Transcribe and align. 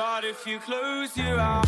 But 0.00 0.24
if 0.24 0.46
you 0.46 0.58
close 0.60 1.14
your 1.14 1.38
eyes. 1.38 1.66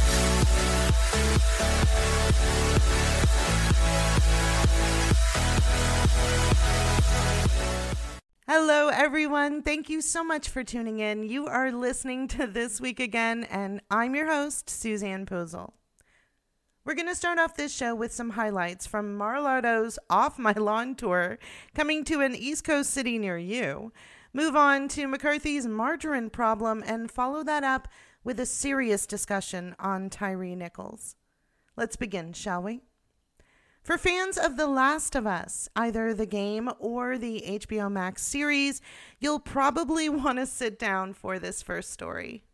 Hello, 8.48 8.88
everyone. 8.88 9.60
Thank 9.60 9.90
you 9.90 10.00
so 10.00 10.24
much 10.24 10.48
for 10.48 10.64
tuning 10.64 10.98
in. 11.00 11.24
You 11.24 11.46
are 11.46 11.70
listening 11.70 12.26
to 12.28 12.46
This 12.46 12.80
Week 12.80 13.00
Again, 13.00 13.44
and 13.50 13.82
I'm 13.90 14.14
your 14.14 14.32
host, 14.32 14.70
Suzanne 14.70 15.26
Posel. 15.26 15.74
We're 16.86 16.94
going 16.94 17.08
to 17.08 17.14
start 17.14 17.38
off 17.38 17.54
this 17.54 17.76
show 17.76 17.94
with 17.94 18.14
some 18.14 18.30
highlights 18.30 18.86
from 18.86 19.14
Mar-a-Lago's 19.14 19.98
Off 20.08 20.38
My 20.38 20.52
Lawn 20.52 20.94
tour, 20.94 21.38
coming 21.74 22.02
to 22.04 22.22
an 22.22 22.34
East 22.34 22.64
Coast 22.64 22.92
city 22.92 23.18
near 23.18 23.36
you. 23.36 23.92
Move 24.32 24.56
on 24.56 24.88
to 24.88 25.06
McCarthy's 25.06 25.66
margarine 25.66 26.30
problem, 26.30 26.82
and 26.86 27.10
follow 27.10 27.44
that 27.44 27.62
up 27.62 27.88
with 28.24 28.38
a 28.40 28.46
serious 28.46 29.06
discussion 29.06 29.74
on 29.78 30.10
Tyre 30.10 30.56
Nichols. 30.56 31.16
Let's 31.76 31.96
begin, 31.96 32.32
shall 32.32 32.62
we? 32.62 32.82
For 33.82 33.98
fans 33.98 34.38
of 34.38 34.56
The 34.56 34.68
Last 34.68 35.16
of 35.16 35.26
Us, 35.26 35.68
either 35.74 36.14
the 36.14 36.26
game 36.26 36.70
or 36.78 37.18
the 37.18 37.42
HBO 37.48 37.90
Max 37.90 38.22
series, 38.22 38.80
you'll 39.18 39.40
probably 39.40 40.08
want 40.08 40.38
to 40.38 40.46
sit 40.46 40.78
down 40.78 41.14
for 41.14 41.38
this 41.38 41.62
first 41.62 41.90
story. 41.90 42.44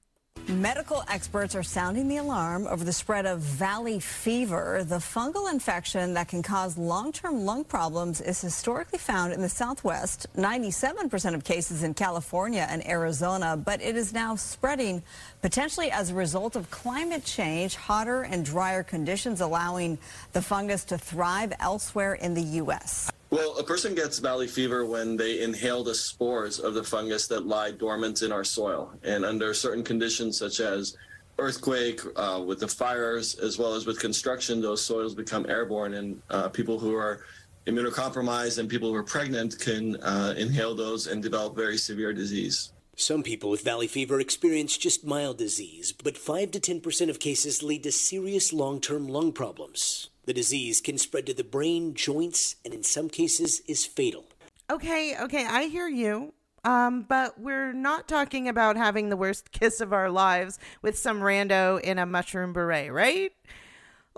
Medical 0.49 1.05
experts 1.11 1.55
are 1.55 1.63
sounding 1.63 2.09
the 2.09 2.17
alarm 2.17 2.67
over 2.69 2.83
the 2.83 2.93
spread 2.93 3.27
of 3.27 3.41
valley 3.41 4.01
fever. 4.01 4.83
The 4.83 4.97
fungal 4.97 5.53
infection 5.53 6.15
that 6.15 6.29
can 6.29 6.43
cause 6.43 6.79
long-term 6.79 7.45
lung 7.45 7.65
problems 7.65 8.23
is 8.23 8.41
historically 8.41 8.99
found 8.99 9.35
in 9.35 9.43
the 9.43 9.49
Southwest, 9.51 10.27
97% 10.39 11.35
of 11.35 11.45
cases 11.45 11.83
in 11.83 11.93
California 11.93 12.67
and 12.71 12.87
Arizona, 12.89 13.59
but 13.63 13.83
it 13.83 13.95
is 13.95 14.15
now 14.15 14.37
spreading 14.37 15.03
potentially 15.43 15.91
as 15.91 16.09
a 16.09 16.15
result 16.15 16.57
of 16.57 16.71
climate 16.71 17.27
change, 17.27 17.77
hotter 17.77 18.23
and 18.23 18.43
drier 18.43 18.83
conditions 18.83 19.43
allowing 19.43 19.99
the 20.33 20.41
fungus 20.41 20.83
to 20.85 20.97
thrive 20.97 21.53
elsewhere 21.61 22.15
in 22.15 22.33
the 22.33 22.43
U.S. 22.43 23.11
Well, 23.39 23.57
a 23.57 23.63
person 23.63 23.95
gets 23.95 24.19
valley 24.19 24.49
fever 24.49 24.85
when 24.85 25.17
they 25.17 25.43
inhale 25.43 25.85
the 25.85 25.95
spores 25.95 26.59
of 26.59 26.75
the 26.75 26.83
fungus 26.83 27.29
that 27.29 27.47
lie 27.47 27.71
dormant 27.71 28.23
in 28.23 28.33
our 28.33 28.43
soil. 28.43 28.93
And 29.05 29.25
under 29.25 29.55
certain 29.55 29.85
conditions, 29.85 30.37
such 30.37 30.59
as 30.59 30.97
earthquake, 31.39 32.01
uh, 32.17 32.43
with 32.45 32.59
the 32.59 32.67
fires, 32.67 33.37
as 33.37 33.57
well 33.57 33.75
as 33.75 33.87
with 33.87 34.01
construction, 34.01 34.61
those 34.61 34.85
soils 34.85 35.15
become 35.15 35.47
airborne. 35.49 35.95
And 35.95 36.21
uh, 36.31 36.49
people 36.49 36.81
who 36.81 36.97
are 36.97 37.21
immunocompromised 37.69 38.59
and 38.59 38.69
people 38.69 38.89
who 38.89 38.97
are 38.97 39.05
pregnant 39.05 39.57
can 39.61 39.95
uh, 40.03 40.35
inhale 40.37 40.75
those 40.75 41.07
and 41.07 41.23
develop 41.23 41.55
very 41.55 41.79
severe 41.79 42.13
disease. 42.13 42.73
Some 42.97 43.23
people 43.23 43.51
with 43.51 43.63
valley 43.63 43.87
fever 43.87 44.19
experience 44.19 44.77
just 44.77 45.05
mild 45.07 45.39
disease, 45.39 45.93
but 45.93 46.19
5 46.19 46.51
to 46.51 46.59
10% 46.59 47.09
of 47.09 47.21
cases 47.21 47.63
lead 47.63 47.85
to 47.85 47.93
serious 47.93 48.53
long 48.53 48.81
term 48.81 49.07
lung 49.07 49.31
problems. 49.31 50.11
The 50.29 50.35
disease 50.35 50.83
can 50.83 50.99
spread 50.99 51.25
to 51.25 51.33
the 51.33 51.43
brain, 51.43 51.95
joints, 51.95 52.57
and 52.63 52.75
in 52.75 52.83
some 52.83 53.09
cases 53.09 53.63
is 53.67 53.87
fatal. 53.87 54.27
Okay, 54.71 55.17
okay, 55.19 55.47
I 55.47 55.69
hear 55.69 55.89
you. 55.89 56.35
Um, 56.65 57.07
but 57.09 57.41
we're 57.41 57.73
not 57.73 58.07
talking 58.09 58.47
about 58.47 58.77
having 58.77 59.09
the 59.09 59.17
worst 59.17 59.51
kiss 59.53 59.81
of 59.81 59.95
our 59.95 60.11
lives 60.11 60.59
with 60.83 60.99
some 60.99 61.21
rando 61.21 61.81
in 61.81 61.99
a 61.99 62.05
mushroom 62.05 62.53
beret, 62.53 62.93
right? 62.93 63.33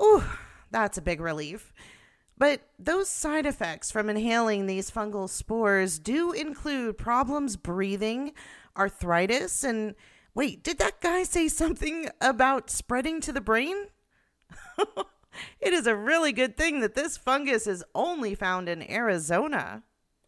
Ooh, 0.02 0.24
that's 0.72 0.98
a 0.98 1.02
big 1.02 1.20
relief. 1.20 1.72
But 2.36 2.62
those 2.76 3.08
side 3.08 3.46
effects 3.46 3.92
from 3.92 4.10
inhaling 4.10 4.66
these 4.66 4.90
fungal 4.90 5.28
spores 5.28 6.00
do 6.00 6.32
include 6.32 6.98
problems 6.98 7.56
breathing, 7.56 8.32
arthritis, 8.76 9.62
and 9.62 9.94
wait, 10.34 10.64
did 10.64 10.78
that 10.78 11.00
guy 11.00 11.22
say 11.22 11.46
something 11.46 12.08
about 12.20 12.68
spreading 12.68 13.20
to 13.20 13.32
the 13.32 13.40
brain? 13.40 13.76
It 15.60 15.72
is 15.72 15.86
a 15.86 15.96
really 15.96 16.32
good 16.32 16.56
thing 16.56 16.80
that 16.80 16.94
this 16.94 17.16
fungus 17.16 17.66
is 17.66 17.84
only 17.94 18.34
found 18.34 18.68
in 18.68 18.88
Arizona. 18.90 19.82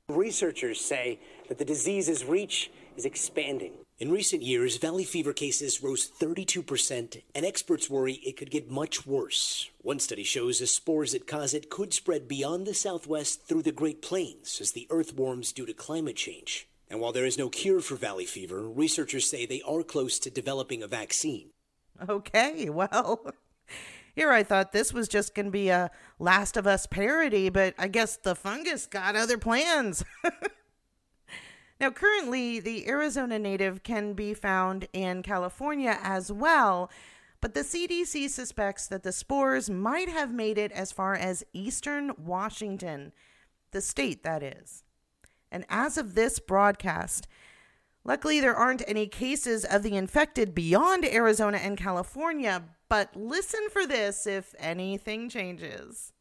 Researchers 0.08 0.80
say 0.80 1.18
that 1.48 1.58
the 1.58 1.64
disease's 1.64 2.24
reach 2.24 2.70
is 2.96 3.04
expanding. 3.04 3.72
In 3.98 4.10
recent 4.10 4.42
years, 4.42 4.78
valley 4.78 5.04
fever 5.04 5.32
cases 5.32 5.82
rose 5.82 6.10
32%, 6.10 7.22
and 7.34 7.46
experts 7.46 7.88
worry 7.88 8.14
it 8.14 8.36
could 8.36 8.50
get 8.50 8.70
much 8.70 9.06
worse. 9.06 9.70
One 9.80 10.00
study 10.00 10.24
shows 10.24 10.58
the 10.58 10.66
spores 10.66 11.12
that 11.12 11.26
cause 11.26 11.54
it 11.54 11.70
could 11.70 11.94
spread 11.94 12.26
beyond 12.26 12.66
the 12.66 12.74
southwest 12.74 13.46
through 13.46 13.62
the 13.62 13.70
Great 13.70 14.02
Plains 14.02 14.60
as 14.60 14.72
the 14.72 14.88
earth 14.90 15.14
warms 15.14 15.52
due 15.52 15.66
to 15.66 15.72
climate 15.72 16.16
change. 16.16 16.66
And 16.90 17.00
while 17.00 17.12
there 17.12 17.24
is 17.24 17.38
no 17.38 17.48
cure 17.48 17.80
for 17.80 17.94
valley 17.94 18.26
fever, 18.26 18.68
researchers 18.68 19.30
say 19.30 19.46
they 19.46 19.62
are 19.62 19.82
close 19.82 20.18
to 20.18 20.30
developing 20.30 20.82
a 20.82 20.88
vaccine. 20.88 21.50
Okay, 22.08 22.68
well, 22.68 23.32
here 24.14 24.30
I 24.30 24.42
thought 24.42 24.72
this 24.72 24.92
was 24.92 25.08
just 25.08 25.34
going 25.34 25.46
to 25.46 25.52
be 25.52 25.70
a 25.70 25.90
Last 26.18 26.56
of 26.56 26.66
Us 26.66 26.86
parody, 26.86 27.48
but 27.48 27.74
I 27.78 27.88
guess 27.88 28.16
the 28.16 28.34
fungus 28.34 28.86
got 28.86 29.16
other 29.16 29.38
plans. 29.38 30.04
now, 31.80 31.90
currently, 31.90 32.60
the 32.60 32.86
Arizona 32.88 33.38
native 33.38 33.82
can 33.82 34.12
be 34.12 34.34
found 34.34 34.86
in 34.92 35.22
California 35.22 35.98
as 36.02 36.30
well, 36.30 36.90
but 37.40 37.54
the 37.54 37.60
CDC 37.60 38.28
suspects 38.28 38.86
that 38.86 39.02
the 39.02 39.12
spores 39.12 39.70
might 39.70 40.10
have 40.10 40.32
made 40.32 40.58
it 40.58 40.72
as 40.72 40.92
far 40.92 41.14
as 41.14 41.42
eastern 41.54 42.12
Washington, 42.18 43.12
the 43.70 43.80
state 43.80 44.22
that 44.24 44.42
is. 44.42 44.84
And 45.50 45.64
as 45.70 45.96
of 45.96 46.14
this 46.14 46.38
broadcast, 46.38 47.26
luckily 48.04 48.40
there 48.40 48.54
aren't 48.54 48.86
any 48.86 49.06
cases 49.06 49.64
of 49.64 49.82
the 49.82 49.96
infected 49.96 50.54
beyond 50.54 51.04
Arizona 51.04 51.56
and 51.58 51.76
California, 51.78 52.62
but 52.92 53.16
listen 53.16 53.70
for 53.70 53.86
this 53.86 54.26
if 54.26 54.54
anything 54.58 55.30
changes. 55.30 56.12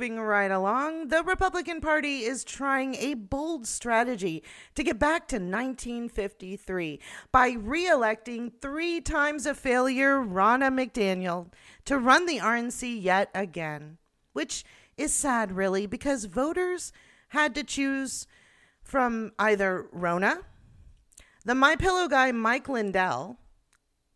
Moving 0.00 0.18
right 0.18 0.50
along, 0.50 1.08
the 1.08 1.22
Republican 1.22 1.78
Party 1.78 2.20
is 2.20 2.42
trying 2.42 2.94
a 2.94 3.12
bold 3.12 3.66
strategy 3.66 4.42
to 4.74 4.82
get 4.82 4.98
back 4.98 5.28
to 5.28 5.36
1953 5.36 6.98
by 7.30 7.50
re 7.50 7.86
electing 7.86 8.50
three 8.62 9.02
times 9.02 9.44
a 9.44 9.54
failure 9.54 10.16
Ronna 10.16 10.72
McDaniel 10.72 11.48
to 11.84 11.98
run 11.98 12.24
the 12.24 12.38
RNC 12.38 13.02
yet 13.02 13.28
again. 13.34 13.98
Which 14.32 14.64
is 14.96 15.12
sad, 15.12 15.52
really, 15.52 15.84
because 15.84 16.24
voters 16.24 16.94
had 17.28 17.54
to 17.56 17.62
choose 17.62 18.26
from 18.82 19.32
either 19.38 19.86
Ronna, 19.94 20.44
the 21.44 21.54
My 21.54 21.76
Pillow 21.76 22.08
guy 22.08 22.32
Mike 22.32 22.70
Lindell, 22.70 23.36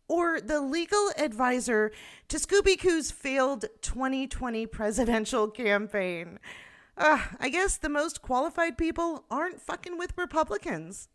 or 0.07 0.39
the 0.39 0.61
legal 0.61 1.11
advisor 1.17 1.91
to 2.27 2.37
Scooby 2.37 2.79
Coo's 2.79 3.11
failed 3.11 3.65
2020 3.81 4.65
presidential 4.67 5.47
campaign. 5.49 6.39
I 6.97 7.49
guess 7.51 7.77
the 7.77 7.89
most 7.89 8.21
qualified 8.21 8.77
people 8.77 9.25
aren't 9.29 9.61
fucking 9.61 9.97
with 9.97 10.17
Republicans. 10.17 11.09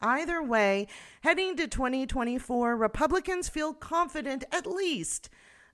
Either 0.00 0.42
way, 0.42 0.86
heading 1.22 1.56
to 1.56 1.66
2024, 1.66 2.76
Republicans 2.76 3.48
feel 3.48 3.72
confident 3.72 4.44
at 4.52 4.66
least 4.66 5.30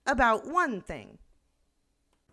about 0.06 0.46
one 0.46 0.80
thing. 0.80 1.18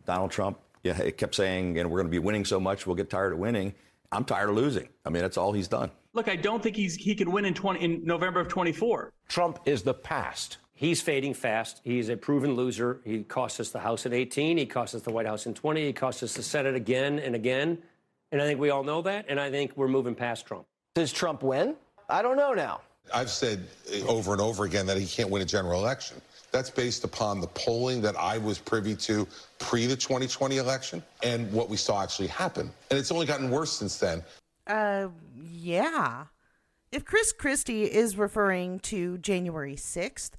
Donald 0.06 0.32
Trump 0.32 0.60
yeah, 0.84 1.10
kept 1.12 1.36
saying, 1.36 1.76
you 1.76 1.84
know, 1.84 1.90
we're 1.90 1.98
going 1.98 2.08
to 2.08 2.12
be 2.12 2.20
winning 2.20 2.46
so 2.46 2.60
much, 2.60 2.88
we'll 2.88 2.96
get 2.96 3.10
tired 3.10 3.34
of 3.34 3.40
winning. 3.40 3.74
I'm 4.12 4.24
tired 4.24 4.50
of 4.50 4.56
losing. 4.56 4.90
I 5.06 5.10
mean, 5.10 5.22
that's 5.22 5.38
all 5.38 5.52
he's 5.52 5.68
done. 5.68 5.92
Look, 6.20 6.28
I 6.28 6.36
don't 6.36 6.62
think 6.62 6.76
he's 6.76 6.96
he 6.96 7.16
can 7.16 7.32
win 7.32 7.46
in 7.46 7.54
20 7.54 7.80
in 7.80 8.04
November 8.04 8.42
of 8.42 8.50
24. 8.50 9.14
Trump 9.30 9.60
is 9.64 9.84
the 9.84 9.94
past. 9.94 10.58
He's 10.74 11.02
fading 11.02 11.34
fast. 11.34 11.80
He's 11.86 12.10
a 12.10 12.18
proven 12.18 12.56
loser. 12.56 13.00
He 13.06 13.24
cost 13.24 13.62
us 13.62 13.70
the 13.70 13.80
House 13.80 14.06
in 14.06 14.12
18. 14.12 14.58
He 14.58 14.66
cost 14.66 14.94
us 14.96 15.02
the 15.02 15.12
White 15.12 15.28
House 15.28 15.46
in 15.46 15.54
20. 15.54 15.86
He 15.86 15.94
cost 15.94 16.22
us 16.22 16.34
the 16.34 16.44
Senate 16.44 16.76
again 16.76 17.20
and 17.20 17.36
again. 17.36 17.78
And 18.34 18.42
I 18.42 18.46
think 18.46 18.60
we 18.60 18.70
all 18.70 18.84
know 18.84 19.02
that. 19.04 19.28
And 19.30 19.40
I 19.40 19.50
think 19.50 19.72
we're 19.78 19.88
moving 19.88 20.14
past 20.14 20.46
Trump. 20.46 20.66
Does 20.94 21.14
Trump 21.14 21.42
win? 21.42 21.78
I 22.10 22.22
don't 22.22 22.36
know 22.36 22.52
now. 22.54 22.82
I've 23.14 23.30
said 23.30 23.66
over 24.06 24.34
and 24.34 24.42
over 24.42 24.66
again 24.66 24.86
that 24.88 24.98
he 24.98 25.06
can't 25.06 25.30
win 25.30 25.42
a 25.42 25.46
general 25.46 25.80
election. 25.80 26.22
That's 26.52 26.70
based 26.70 27.06
upon 27.06 27.40
the 27.40 27.48
polling 27.48 28.02
that 28.02 28.20
I 28.20 28.40
was 28.40 28.60
privy 28.60 28.94
to 28.98 29.26
pre 29.58 29.86
the 29.86 29.96
2020 29.96 30.58
election 30.58 31.02
and 31.24 31.50
what 31.54 31.70
we 31.70 31.78
saw 31.78 32.04
actually 32.04 32.28
happen. 32.28 32.72
And 32.90 33.00
it's 33.00 33.10
only 33.10 33.26
gotten 33.26 33.50
worse 33.50 33.72
since 33.72 33.98
then. 33.98 34.22
Uh, 34.70 35.10
yeah. 35.36 36.26
If 36.92 37.04
Chris 37.04 37.34
Christie 37.34 37.84
is 37.84 38.18
referring 38.18 38.80
to 38.82 39.18
January 39.18 39.76
6th, 39.76 40.32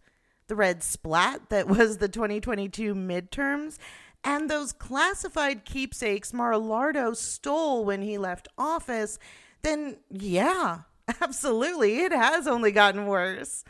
the 0.46 0.54
red 0.54 0.82
splat 0.82 1.50
that 1.50 1.68
was 1.68 1.98
the 1.98 2.08
2022 2.08 2.94
midterms, 2.94 3.76
and 4.22 4.48
those 4.48 4.72
classified 4.72 5.64
keepsakes 5.64 6.32
Mar-a-Lardo 6.32 7.16
stole 7.16 7.84
when 7.84 8.02
he 8.02 8.18
left 8.18 8.48
office, 8.56 9.18
then 9.62 9.96
yeah, 10.08 10.80
absolutely, 11.20 12.00
it 12.00 12.12
has 12.12 12.46
only 12.46 12.70
gotten 12.70 13.06
worse. 13.06 13.64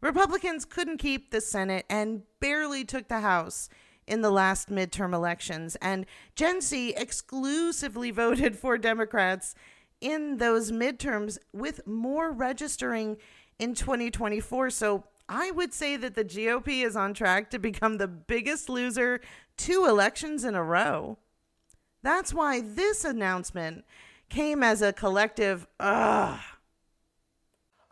Republicans 0.00 0.64
couldn't 0.64 0.98
keep 0.98 1.30
the 1.30 1.40
Senate 1.40 1.86
and 1.88 2.22
barely 2.40 2.84
took 2.84 3.08
the 3.08 3.20
House 3.20 3.68
in 4.06 4.20
the 4.20 4.30
last 4.30 4.70
midterm 4.70 5.12
elections, 5.12 5.76
and 5.82 6.06
Gen 6.36 6.60
Z 6.60 6.94
exclusively 6.96 8.10
voted 8.12 8.56
for 8.56 8.78
Democrats 8.78 9.54
in 10.06 10.36
those 10.36 10.70
midterms, 10.70 11.36
with 11.52 11.84
more 11.84 12.30
registering 12.30 13.16
in 13.58 13.74
2024. 13.74 14.70
So 14.70 15.02
I 15.28 15.50
would 15.50 15.74
say 15.74 15.96
that 15.96 16.14
the 16.14 16.24
GOP 16.24 16.84
is 16.84 16.94
on 16.94 17.12
track 17.12 17.50
to 17.50 17.58
become 17.58 17.98
the 17.98 18.06
biggest 18.06 18.68
loser 18.68 19.20
two 19.56 19.84
elections 19.84 20.44
in 20.44 20.54
a 20.54 20.62
row. 20.62 21.18
That's 22.04 22.32
why 22.32 22.60
this 22.60 23.04
announcement 23.04 23.84
came 24.28 24.62
as 24.62 24.80
a 24.80 24.92
collective, 24.92 25.66
ugh. 25.80 26.38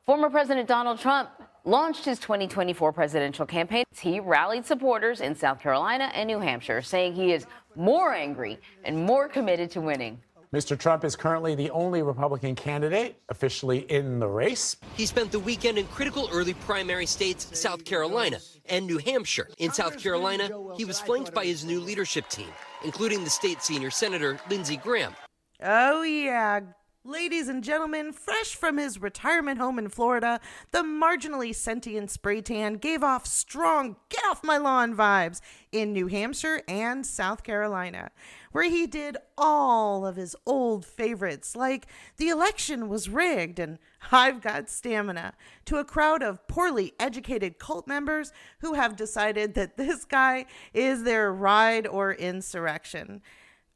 Former 0.07 0.31
President 0.31 0.69
Donald 0.69 1.01
Trump 1.01 1.31
launched 1.65 2.05
his 2.05 2.21
2024 2.21 2.93
presidential 2.93 3.45
campaign. 3.45 3.85
He 3.99 4.21
rallied 4.21 4.67
supporters 4.67 5.21
in 5.21 5.35
South 5.35 5.59
Carolina 5.59 6.13
and 6.15 6.29
New 6.29 6.39
Hampshire, 6.39 6.81
saying 6.81 7.15
he 7.15 7.33
is 7.33 7.47
more 7.75 8.15
angry 8.15 8.61
and 8.85 9.05
more 9.05 9.29
committed 9.29 9.69
to 9.73 9.81
winning. 9.81 10.21
Mr. 10.55 10.79
Trump 10.79 11.03
is 11.03 11.17
currently 11.17 11.57
the 11.57 11.69
only 11.71 12.01
Republican 12.01 12.55
candidate 12.55 13.21
officially 13.29 13.81
in 13.91 14.21
the 14.21 14.29
race. 14.29 14.77
He 14.97 15.05
spent 15.05 15.33
the 15.33 15.41
weekend 15.41 15.79
in 15.79 15.87
critical 15.89 16.29
early 16.33 16.55
primary 16.55 17.07
states, 17.07 17.59
South 17.59 17.85
Carolina 17.85 18.39
and 18.67 18.87
New 18.87 18.99
Hampshire. 18.99 19.49
In 19.59 19.73
South 19.73 19.99
Carolina, 19.99 20.49
he 20.77 20.85
was 20.85 21.01
flanked 21.01 21.35
by 21.35 21.45
his 21.45 21.65
new 21.65 21.81
leadership 21.81 22.29
team, 22.29 22.51
including 22.85 23.25
the 23.25 23.31
state 23.31 23.63
senior 23.63 23.91
senator, 23.91 24.39
Lindsey 24.49 24.77
Graham. 24.77 25.17
Oh, 25.61 26.03
yeah. 26.03 26.61
Ladies 27.07 27.49
and 27.49 27.63
gentlemen, 27.63 28.13
fresh 28.13 28.55
from 28.55 28.79
his 28.79 29.03
retirement 29.03 29.59
home 29.59 29.79
in 29.79 29.91
Florida, 29.91 30.41
the 30.71 30.79
marginally 30.79 31.55
sentient 31.55 32.11
spray 32.11 32.41
tan 32.41 32.77
gave 32.77 33.03
off 33.03 33.27
strong 33.27 33.97
get 34.09 34.25
off 34.25 34.43
my 34.43 34.57
lawn 34.57 34.97
vibes 34.97 35.43
in 35.75 35.93
New 35.93 36.07
Hampshire 36.07 36.63
and 36.69 37.05
South 37.05 37.43
Carolina, 37.43 38.13
where 38.53 38.71
he 38.71 38.87
did 38.87 39.17
all 39.37 40.07
of 40.07 40.15
his 40.15 40.37
old 40.47 40.87
favorites 40.87 41.57
like 41.57 41.87
the 42.17 42.29
election 42.29 42.89
was 42.89 43.09
rigged 43.09 43.59
and 43.59 43.79
I've 44.13 44.41
got 44.41 44.71
stamina 44.71 45.35
to 45.65 45.79
a 45.79 45.85
crowd 45.85 46.23
of 46.23 46.47
poorly 46.47 46.95
educated 47.01 47.59
cult 47.59 47.89
members 47.89 48.33
who 48.61 48.75
have 48.75 48.95
decided 48.95 49.55
that 49.55 49.77
this 49.77 50.05
guy 50.05 50.47
is 50.73 51.03
their 51.03 51.33
ride 51.33 51.89
or 51.89 52.13
insurrection. 52.13 53.21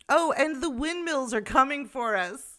Oh, 0.09 0.33
and 0.39 0.63
the 0.63 0.71
windmills 0.71 1.35
are 1.35 1.43
coming 1.43 1.85
for 1.85 2.15
us. 2.15 2.58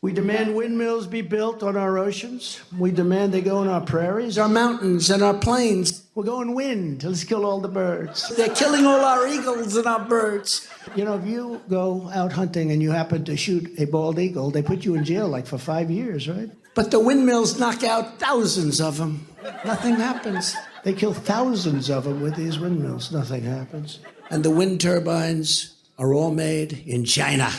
We 0.00 0.12
demand 0.12 0.54
windmills 0.54 1.08
be 1.08 1.22
built 1.22 1.64
on 1.64 1.76
our 1.76 1.98
oceans. 1.98 2.60
We 2.78 2.92
demand 2.92 3.34
they 3.34 3.40
go 3.40 3.62
in 3.62 3.68
our 3.68 3.80
prairies, 3.80 4.38
our 4.38 4.48
mountains, 4.48 5.10
and 5.10 5.24
our 5.24 5.34
plains. 5.34 6.04
We're 6.14 6.22
going 6.22 6.54
wind. 6.54 7.02
Let's 7.02 7.24
kill 7.24 7.44
all 7.44 7.60
the 7.60 7.68
birds. 7.68 8.28
They're 8.36 8.54
killing 8.54 8.86
all 8.86 9.04
our 9.04 9.26
eagles 9.26 9.76
and 9.76 9.86
our 9.86 9.98
birds. 9.98 10.68
You 10.94 11.04
know, 11.04 11.14
if 11.14 11.26
you 11.26 11.60
go 11.68 12.08
out 12.14 12.32
hunting 12.32 12.70
and 12.70 12.80
you 12.80 12.92
happen 12.92 13.24
to 13.24 13.36
shoot 13.36 13.68
a 13.78 13.86
bald 13.86 14.20
eagle, 14.20 14.52
they 14.52 14.62
put 14.62 14.84
you 14.84 14.94
in 14.94 15.04
jail 15.04 15.26
like 15.26 15.46
for 15.46 15.58
five 15.58 15.90
years, 15.90 16.28
right? 16.28 16.50
But 16.76 16.92
the 16.92 17.00
windmills 17.00 17.58
knock 17.58 17.82
out 17.82 18.20
thousands 18.20 18.80
of 18.80 18.98
them. 18.98 19.26
Nothing 19.64 19.96
happens. 19.96 20.54
They 20.84 20.92
kill 20.92 21.12
thousands 21.12 21.90
of 21.90 22.04
them 22.04 22.20
with 22.20 22.36
these 22.36 22.60
windmills. 22.60 23.10
Nothing 23.10 23.42
happens. 23.42 23.98
And 24.30 24.44
the 24.44 24.50
wind 24.50 24.80
turbines 24.80 25.74
are 25.98 26.14
all 26.14 26.30
made 26.30 26.84
in 26.86 27.04
China. 27.04 27.50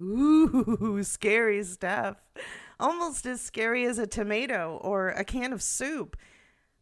Ooh, 0.00 1.02
scary 1.04 1.62
stuff. 1.64 2.16
Almost 2.78 3.26
as 3.26 3.40
scary 3.40 3.84
as 3.84 3.98
a 3.98 4.06
tomato 4.06 4.78
or 4.82 5.08
a 5.08 5.24
can 5.24 5.52
of 5.52 5.62
soup. 5.62 6.16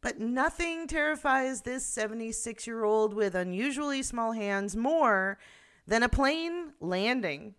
But 0.00 0.20
nothing 0.20 0.86
terrifies 0.86 1.62
this 1.62 1.84
76 1.84 2.66
year 2.66 2.84
old 2.84 3.14
with 3.14 3.34
unusually 3.34 4.02
small 4.02 4.32
hands 4.32 4.76
more 4.76 5.38
than 5.86 6.02
a 6.02 6.08
plane 6.08 6.72
landing. 6.80 7.54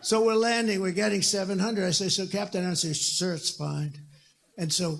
So 0.00 0.24
we're 0.24 0.34
landing, 0.34 0.80
we're 0.80 0.92
getting 0.92 1.20
700. 1.20 1.86
I 1.86 1.90
say, 1.90 2.08
So, 2.08 2.26
Captain, 2.26 2.64
I 2.64 2.72
say, 2.72 2.94
Sir, 2.94 3.34
it's 3.34 3.50
fine. 3.50 3.92
And 4.56 4.72
so 4.72 4.98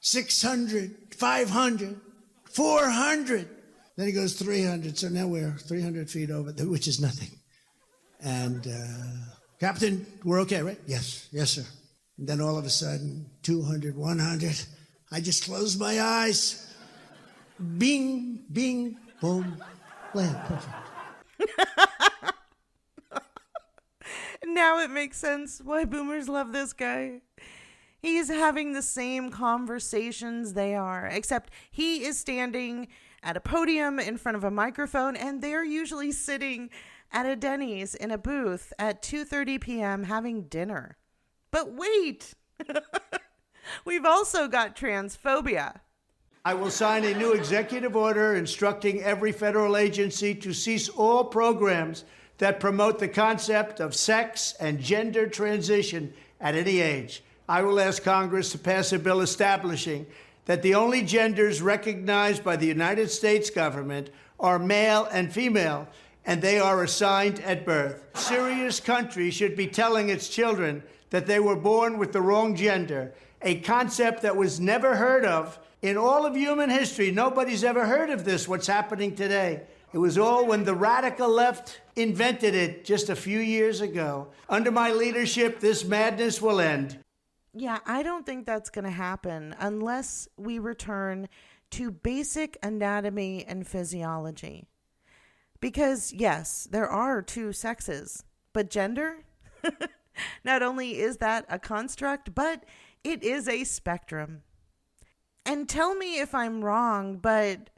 600, 0.00 1.14
500, 1.14 2.00
400. 2.44 3.48
Then 3.96 4.06
he 4.06 4.12
goes 4.12 4.34
300. 4.34 4.96
So 4.96 5.08
now 5.08 5.26
we're 5.26 5.52
300 5.52 6.10
feet 6.10 6.30
over, 6.30 6.52
which 6.64 6.88
is 6.88 7.00
nothing. 7.00 7.37
And, 8.20 8.66
uh, 8.66 9.34
Captain, 9.60 10.06
we're 10.24 10.40
okay, 10.40 10.62
right? 10.62 10.78
Yes, 10.86 11.28
yes, 11.32 11.52
sir. 11.52 11.64
And 12.18 12.26
then 12.26 12.40
all 12.40 12.58
of 12.58 12.64
a 12.64 12.70
sudden, 12.70 13.26
200, 13.42 13.96
100. 13.96 14.60
I 15.10 15.20
just 15.20 15.44
closed 15.44 15.78
my 15.78 16.00
eyes. 16.00 16.74
Bing, 17.78 18.44
bing, 18.52 18.96
boom, 19.20 19.62
land. 20.14 20.36
Perfect. 20.46 20.74
now 24.44 24.78
it 24.80 24.90
makes 24.90 25.18
sense 25.18 25.60
why 25.64 25.84
boomers 25.84 26.28
love 26.28 26.52
this 26.52 26.72
guy. 26.72 27.20
He's 28.00 28.28
having 28.28 28.72
the 28.72 28.82
same 28.82 29.30
conversations 29.30 30.52
they 30.52 30.74
are, 30.74 31.06
except 31.06 31.50
he 31.70 32.04
is 32.04 32.18
standing 32.18 32.88
at 33.22 33.36
a 33.36 33.40
podium 33.40 33.98
in 33.98 34.16
front 34.16 34.36
of 34.36 34.44
a 34.44 34.50
microphone 34.50 35.16
and 35.16 35.42
they're 35.42 35.64
usually 35.64 36.12
sitting 36.12 36.70
at 37.12 37.26
a 37.26 37.36
Denny's 37.36 37.94
in 37.94 38.10
a 38.10 38.18
booth 38.18 38.72
at 38.78 39.02
2:30 39.02 39.60
p.m. 39.60 40.04
having 40.04 40.42
dinner. 40.42 40.96
But 41.50 41.72
wait. 41.72 42.34
We've 43.84 44.04
also 44.04 44.48
got 44.48 44.76
transphobia. 44.76 45.80
I 46.44 46.54
will 46.54 46.70
sign 46.70 47.04
a 47.04 47.16
new 47.16 47.32
executive 47.32 47.94
order 47.94 48.34
instructing 48.34 49.02
every 49.02 49.32
federal 49.32 49.76
agency 49.76 50.34
to 50.36 50.54
cease 50.54 50.88
all 50.88 51.24
programs 51.24 52.04
that 52.38 52.60
promote 52.60 52.98
the 52.98 53.08
concept 53.08 53.80
of 53.80 53.94
sex 53.94 54.54
and 54.58 54.80
gender 54.80 55.26
transition 55.26 56.12
at 56.40 56.54
any 56.54 56.80
age. 56.80 57.22
I 57.48 57.62
will 57.62 57.80
ask 57.80 58.02
Congress 58.02 58.52
to 58.52 58.58
pass 58.58 58.92
a 58.92 58.98
bill 58.98 59.20
establishing 59.20 60.06
that 60.44 60.62
the 60.62 60.74
only 60.74 61.02
genders 61.02 61.60
recognized 61.60 62.42
by 62.42 62.56
the 62.56 62.66
United 62.66 63.10
States 63.10 63.50
government 63.50 64.08
are 64.40 64.58
male 64.58 65.06
and 65.12 65.32
female 65.32 65.88
and 66.28 66.42
they 66.42 66.60
are 66.60 66.84
assigned 66.84 67.40
at 67.40 67.64
birth. 67.64 68.04
Serious 68.14 68.80
country 68.80 69.30
should 69.30 69.56
be 69.56 69.66
telling 69.66 70.10
its 70.10 70.28
children 70.28 70.82
that 71.08 71.26
they 71.26 71.40
were 71.40 71.56
born 71.56 71.96
with 71.96 72.12
the 72.12 72.20
wrong 72.20 72.54
gender, 72.54 73.14
a 73.40 73.58
concept 73.60 74.20
that 74.20 74.36
was 74.36 74.60
never 74.60 74.94
heard 74.94 75.24
of 75.24 75.58
in 75.80 75.96
all 75.96 76.26
of 76.26 76.36
human 76.36 76.68
history. 76.68 77.10
Nobody's 77.10 77.64
ever 77.64 77.86
heard 77.86 78.10
of 78.10 78.26
this, 78.26 78.46
what's 78.46 78.66
happening 78.66 79.16
today. 79.16 79.62
It 79.94 79.98
was 79.98 80.18
all 80.18 80.44
when 80.44 80.64
the 80.64 80.74
radical 80.74 81.30
left 81.30 81.80
invented 81.96 82.54
it 82.54 82.84
just 82.84 83.08
a 83.08 83.16
few 83.16 83.38
years 83.38 83.80
ago. 83.80 84.28
Under 84.50 84.70
my 84.70 84.92
leadership, 84.92 85.60
this 85.60 85.82
madness 85.82 86.42
will 86.42 86.60
end. 86.60 86.98
Yeah, 87.54 87.78
I 87.86 88.02
don't 88.02 88.26
think 88.26 88.44
that's 88.44 88.68
going 88.68 88.84
to 88.84 88.90
happen 88.90 89.56
unless 89.58 90.28
we 90.36 90.58
return 90.58 91.30
to 91.70 91.90
basic 91.90 92.58
anatomy 92.62 93.46
and 93.46 93.66
physiology. 93.66 94.68
Because, 95.60 96.12
yes, 96.12 96.68
there 96.70 96.88
are 96.88 97.20
two 97.22 97.52
sexes, 97.52 98.24
but 98.52 98.70
gender? 98.70 99.24
Not 100.44 100.62
only 100.62 100.98
is 100.98 101.18
that 101.18 101.44
a 101.48 101.58
construct, 101.58 102.34
but 102.34 102.64
it 103.04 103.22
is 103.22 103.48
a 103.48 103.64
spectrum. 103.64 104.42
And 105.44 105.68
tell 105.68 105.94
me 105.94 106.18
if 106.18 106.34
I'm 106.34 106.64
wrong, 106.64 107.16
but 107.16 107.70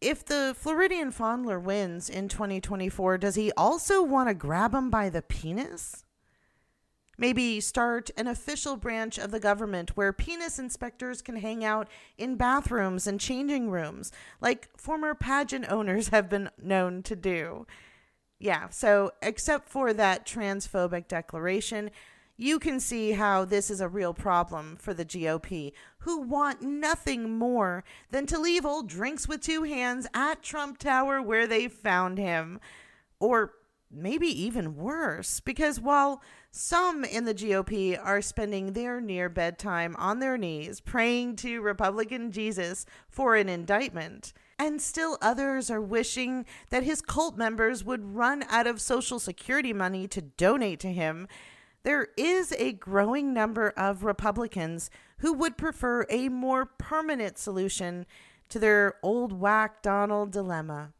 if 0.00 0.24
the 0.24 0.54
Floridian 0.56 1.12
fondler 1.12 1.60
wins 1.60 2.08
in 2.08 2.28
2024, 2.28 3.18
does 3.18 3.34
he 3.34 3.52
also 3.52 4.02
want 4.02 4.28
to 4.28 4.34
grab 4.34 4.74
him 4.74 4.90
by 4.90 5.08
the 5.08 5.22
penis? 5.22 6.03
Maybe 7.16 7.60
start 7.60 8.10
an 8.16 8.26
official 8.26 8.76
branch 8.76 9.18
of 9.18 9.30
the 9.30 9.40
government 9.40 9.96
where 9.96 10.12
penis 10.12 10.58
inspectors 10.58 11.22
can 11.22 11.36
hang 11.36 11.64
out 11.64 11.88
in 12.18 12.36
bathrooms 12.36 13.06
and 13.06 13.20
changing 13.20 13.70
rooms, 13.70 14.12
like 14.40 14.68
former 14.76 15.14
pageant 15.14 15.70
owners 15.70 16.08
have 16.10 16.28
been 16.28 16.50
known 16.60 17.02
to 17.04 17.16
do. 17.16 17.66
Yeah, 18.38 18.68
so 18.68 19.12
except 19.22 19.68
for 19.68 19.92
that 19.92 20.26
transphobic 20.26 21.08
declaration, 21.08 21.90
you 22.36 22.58
can 22.58 22.80
see 22.80 23.12
how 23.12 23.44
this 23.44 23.70
is 23.70 23.80
a 23.80 23.88
real 23.88 24.12
problem 24.12 24.76
for 24.76 24.92
the 24.92 25.04
GOP, 25.04 25.72
who 25.98 26.20
want 26.20 26.62
nothing 26.62 27.38
more 27.38 27.84
than 28.10 28.26
to 28.26 28.38
leave 28.38 28.66
old 28.66 28.88
drinks 28.88 29.28
with 29.28 29.40
two 29.40 29.62
hands 29.62 30.08
at 30.12 30.42
Trump 30.42 30.78
Tower 30.78 31.22
where 31.22 31.46
they 31.46 31.68
found 31.68 32.18
him. 32.18 32.58
Or 33.20 33.52
maybe 33.90 34.26
even 34.26 34.76
worse, 34.76 35.40
because 35.40 35.80
while 35.80 36.22
some 36.50 37.04
in 37.04 37.24
the 37.24 37.34
GOP 37.34 37.98
are 38.02 38.20
spending 38.20 38.72
their 38.72 39.00
near 39.00 39.28
bedtime 39.28 39.94
on 39.98 40.18
their 40.18 40.36
knees 40.36 40.80
praying 40.80 41.36
to 41.36 41.60
Republican 41.60 42.30
Jesus 42.32 42.86
for 43.08 43.36
an 43.36 43.48
indictment, 43.48 44.32
and 44.58 44.80
still 44.80 45.18
others 45.20 45.70
are 45.70 45.80
wishing 45.80 46.44
that 46.70 46.82
his 46.82 47.00
cult 47.00 47.36
members 47.36 47.84
would 47.84 48.14
run 48.14 48.44
out 48.48 48.66
of 48.66 48.80
Social 48.80 49.18
Security 49.18 49.72
money 49.72 50.06
to 50.08 50.22
donate 50.22 50.80
to 50.80 50.92
him. 50.92 51.28
there 51.84 52.08
is 52.16 52.52
a 52.58 52.72
growing 52.72 53.32
number 53.32 53.68
of 53.76 54.04
Republicans 54.04 54.90
who 55.18 55.32
would 55.32 55.56
prefer 55.56 56.04
a 56.10 56.28
more 56.28 56.66
permanent 56.66 57.38
solution 57.38 58.06
to 58.48 58.58
their 58.58 58.94
old 59.02 59.32
whack 59.32 59.82
Donald 59.82 60.32
dilemma. 60.32 60.92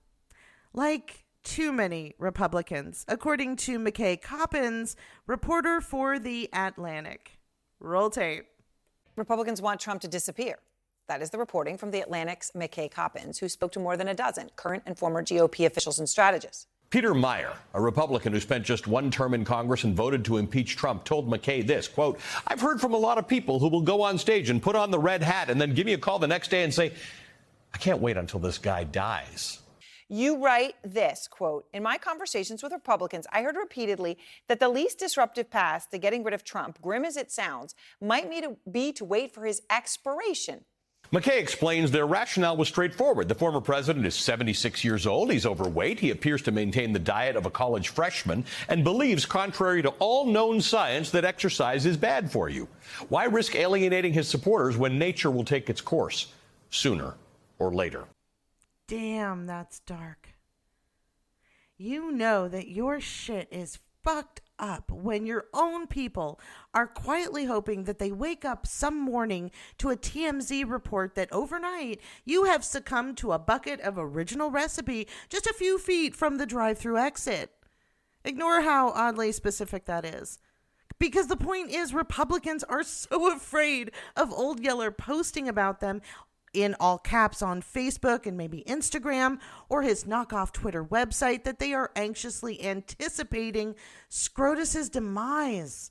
Like 0.72 1.23
too 1.44 1.72
many 1.72 2.14
Republicans, 2.18 3.04
according 3.06 3.56
to 3.56 3.78
McKay 3.78 4.20
Coppins, 4.20 4.96
reporter 5.26 5.80
for 5.80 6.18
The 6.18 6.48
Atlantic. 6.52 7.38
Roll 7.78 8.10
tape. 8.10 8.46
Republicans 9.16 9.62
want 9.62 9.78
Trump 9.78 10.00
to 10.00 10.08
disappear. 10.08 10.56
That 11.06 11.22
is 11.22 11.30
the 11.30 11.38
reporting 11.38 11.76
from 11.76 11.90
The 11.90 12.00
Atlantic's 12.00 12.50
McKay 12.56 12.90
Coppins, 12.90 13.38
who 13.38 13.48
spoke 13.48 13.72
to 13.72 13.78
more 13.78 13.96
than 13.96 14.08
a 14.08 14.14
dozen 14.14 14.50
current 14.56 14.82
and 14.86 14.98
former 14.98 15.22
GOP 15.22 15.66
officials 15.66 15.98
and 15.98 16.08
strategists. 16.08 16.66
Peter 16.90 17.12
Meijer, 17.12 17.54
a 17.74 17.80
Republican 17.80 18.32
who 18.32 18.40
spent 18.40 18.64
just 18.64 18.86
one 18.86 19.10
term 19.10 19.34
in 19.34 19.44
Congress 19.44 19.84
and 19.84 19.96
voted 19.96 20.24
to 20.24 20.38
impeach 20.38 20.76
Trump, 20.76 21.04
told 21.04 21.28
McKay 21.28 21.66
this 21.66 21.88
quote, 21.88 22.20
I've 22.46 22.60
heard 22.60 22.80
from 22.80 22.94
a 22.94 22.98
lot 22.98 23.18
of 23.18 23.28
people 23.28 23.58
who 23.58 23.68
will 23.68 23.82
go 23.82 24.02
on 24.02 24.16
stage 24.16 24.48
and 24.48 24.62
put 24.62 24.76
on 24.76 24.90
the 24.90 24.98
red 24.98 25.22
hat 25.22 25.50
and 25.50 25.60
then 25.60 25.74
give 25.74 25.86
me 25.86 25.92
a 25.92 25.98
call 25.98 26.18
the 26.18 26.26
next 26.26 26.48
day 26.48 26.62
and 26.62 26.72
say, 26.72 26.92
I 27.72 27.78
can't 27.78 28.00
wait 28.00 28.16
until 28.16 28.40
this 28.40 28.58
guy 28.58 28.84
dies. 28.84 29.58
You 30.08 30.42
write 30.42 30.74
this 30.84 31.28
quote 31.28 31.66
In 31.72 31.82
my 31.82 31.98
conversations 31.98 32.62
with 32.62 32.72
Republicans, 32.72 33.26
I 33.32 33.42
heard 33.42 33.56
repeatedly 33.56 34.18
that 34.48 34.60
the 34.60 34.68
least 34.68 34.98
disruptive 34.98 35.50
path 35.50 35.88
to 35.90 35.98
getting 35.98 36.22
rid 36.22 36.34
of 36.34 36.44
Trump, 36.44 36.80
grim 36.82 37.04
as 37.04 37.16
it 37.16 37.32
sounds, 37.32 37.74
might 38.00 38.30
be 38.70 38.92
to 38.92 39.04
wait 39.04 39.32
for 39.32 39.44
his 39.44 39.62
expiration. 39.70 40.64
McKay 41.12 41.38
explains 41.38 41.90
their 41.90 42.06
rationale 42.06 42.56
was 42.56 42.66
straightforward. 42.66 43.28
The 43.28 43.34
former 43.34 43.60
president 43.60 44.04
is 44.04 44.14
76 44.16 44.82
years 44.82 45.06
old. 45.06 45.30
He's 45.30 45.46
overweight. 45.46 46.00
He 46.00 46.10
appears 46.10 46.42
to 46.42 46.50
maintain 46.50 46.92
the 46.92 46.98
diet 46.98 47.36
of 47.36 47.46
a 47.46 47.50
college 47.50 47.90
freshman 47.90 48.44
and 48.68 48.82
believes, 48.82 49.24
contrary 49.24 49.82
to 49.82 49.90
all 50.00 50.26
known 50.26 50.60
science, 50.60 51.10
that 51.10 51.24
exercise 51.24 51.86
is 51.86 51.96
bad 51.96 52.32
for 52.32 52.48
you. 52.48 52.66
Why 53.10 53.24
risk 53.26 53.54
alienating 53.54 54.12
his 54.12 54.28
supporters 54.28 54.76
when 54.76 54.98
nature 54.98 55.30
will 55.30 55.44
take 55.44 55.70
its 55.70 55.80
course 55.80 56.32
sooner 56.70 57.14
or 57.58 57.72
later? 57.72 58.06
Damn, 58.86 59.46
that's 59.46 59.80
dark. 59.80 60.30
You 61.76 62.12
know 62.12 62.48
that 62.48 62.68
your 62.68 63.00
shit 63.00 63.48
is 63.50 63.78
fucked 64.02 64.42
up 64.58 64.90
when 64.90 65.26
your 65.26 65.46
own 65.52 65.86
people 65.86 66.38
are 66.74 66.86
quietly 66.86 67.46
hoping 67.46 67.84
that 67.84 67.98
they 67.98 68.12
wake 68.12 68.44
up 68.44 68.66
some 68.66 69.00
morning 69.00 69.50
to 69.78 69.90
a 69.90 69.96
TMZ 69.96 70.70
report 70.70 71.14
that 71.14 71.32
overnight 71.32 72.00
you 72.24 72.44
have 72.44 72.64
succumbed 72.64 73.16
to 73.16 73.32
a 73.32 73.38
bucket 73.38 73.80
of 73.80 73.98
original 73.98 74.50
recipe 74.50 75.08
just 75.28 75.46
a 75.46 75.54
few 75.54 75.78
feet 75.78 76.14
from 76.14 76.36
the 76.36 76.46
drive 76.46 76.78
through 76.78 76.98
exit. 76.98 77.50
Ignore 78.24 78.60
how 78.62 78.90
oddly 78.90 79.32
specific 79.32 79.86
that 79.86 80.04
is. 80.04 80.38
Because 80.98 81.26
the 81.26 81.36
point 81.36 81.70
is, 81.70 81.92
Republicans 81.92 82.62
are 82.64 82.84
so 82.84 83.32
afraid 83.36 83.90
of 84.16 84.32
Old 84.32 84.60
Yeller 84.60 84.90
posting 84.90 85.48
about 85.48 85.80
them 85.80 86.00
in 86.54 86.74
all 86.80 86.98
caps 86.98 87.42
on 87.42 87.60
Facebook 87.60 88.26
and 88.26 88.36
maybe 88.36 88.64
Instagram 88.66 89.38
or 89.68 89.82
his 89.82 90.04
knockoff 90.04 90.52
Twitter 90.52 90.84
website 90.84 91.44
that 91.44 91.58
they 91.58 91.74
are 91.74 91.90
anxiously 91.94 92.64
anticipating 92.64 93.74
Scrotus's 94.08 94.88
demise. 94.88 95.90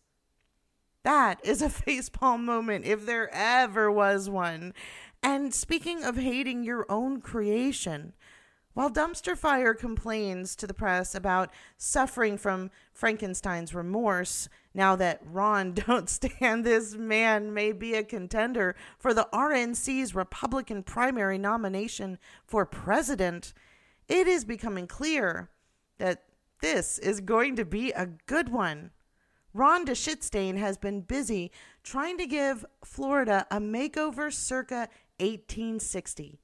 That 1.04 1.40
is 1.44 1.62
a 1.62 1.68
facepalm 1.70 2.44
moment 2.44 2.86
if 2.86 3.06
there 3.06 3.30
ever 3.34 3.92
was 3.92 4.30
one. 4.30 4.74
And 5.22 5.54
speaking 5.54 6.04
of 6.04 6.18
hating 6.18 6.64
your 6.64 6.86
own 6.90 7.22
creation, 7.22 8.14
while 8.74 8.90
Dumpster 8.90 9.38
Fire 9.38 9.74
complains 9.74 10.56
to 10.56 10.66
the 10.66 10.74
press 10.74 11.14
about 11.14 11.52
suffering 11.78 12.38
from 12.38 12.72
Frankenstein's 12.92 13.76
remorse, 13.76 14.50
now 14.74 14.96
that 14.96 15.22
Ron 15.26 15.74
don't 15.88 16.10
stand 16.10 16.64
this 16.64 16.96
man 16.96 17.54
may 17.54 17.72
be 17.72 17.94
a 17.94 18.04
contender 18.04 18.76
for 18.98 19.14
the 19.14 19.28
RNC's 19.34 20.16
Republican 20.16 20.84
primary 20.84 21.38
nomination 21.38 22.18
for 22.46 22.66
president, 22.66 23.54
it 24.08 24.28
is 24.28 24.46
becoming 24.46 24.88
clear 24.88 25.50
that 25.98 26.24
this 26.62 26.98
is 27.00 27.20
going 27.20 27.56
to 27.56 27.66
be 27.66 27.92
a 27.92 28.08
good 28.26 28.50
one. 28.50 28.92
Ron 29.54 29.86
DeShitstain 29.86 30.58
has 30.58 30.78
been 30.78 31.02
busy 31.02 31.52
trying 31.84 32.18
to 32.18 32.26
give 32.26 32.66
Florida 32.84 33.46
a 33.52 33.60
makeover 33.60 34.34
circa 34.34 34.90
1860 35.20 36.40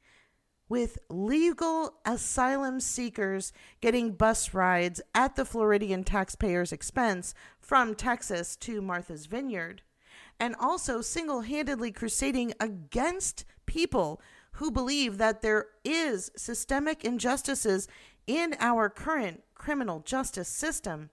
with 0.70 1.00
legal 1.10 1.96
asylum 2.06 2.80
seekers 2.80 3.52
getting 3.82 4.12
bus 4.12 4.54
rides 4.54 5.02
at 5.16 5.36
the 5.36 5.44
Floridian 5.44 6.04
taxpayers' 6.04 6.72
expense 6.72 7.34
from 7.60 7.96
Texas 7.96 8.56
to 8.56 8.82
Martha's 8.82 9.26
Vineyard, 9.26 9.82
and 10.40 10.56
also 10.60 11.02
single 11.02 11.42
handedly 11.42 11.92
crusading 11.92 12.54
against 12.60 13.44
people 13.66 14.22
who 14.54 14.72
believe 14.72 15.18
that 15.18 15.42
there 15.42 15.68
is 15.84 16.32
systemic 16.36 17.04
injustices 17.04 17.88
in 18.28 18.56
our 18.60 18.90
current 18.90 19.44
criminal 19.56 20.02
justice 20.02 20.48
system. 20.48 21.10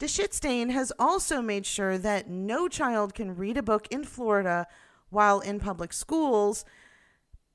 DeShitstain 0.00 0.70
has 0.70 0.92
also 0.98 1.40
made 1.40 1.64
sure 1.64 1.96
that 1.96 2.28
no 2.28 2.66
child 2.66 3.14
can 3.14 3.36
read 3.36 3.56
a 3.56 3.62
book 3.62 3.86
in 3.90 4.02
Florida 4.02 4.66
while 5.10 5.38
in 5.38 5.60
public 5.60 5.92
schools 5.92 6.64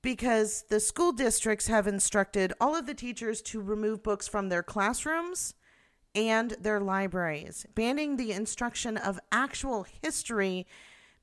because 0.08 0.64
the 0.70 0.80
school 0.80 1.12
districts 1.12 1.68
have 1.68 1.86
instructed 1.86 2.54
all 2.62 2.74
of 2.78 2.86
the 2.86 2.94
teachers 2.94 3.42
to 3.42 3.60
remove 3.60 4.02
books 4.02 4.26
from 4.26 4.48
their 4.48 4.64
classrooms 4.64 5.54
and 6.16 6.52
their 6.62 6.80
libraries, 6.80 7.66
banning 7.76 8.16
the 8.16 8.32
instruction 8.32 8.96
of 8.96 9.20
actual 9.34 9.86
history 10.02 10.66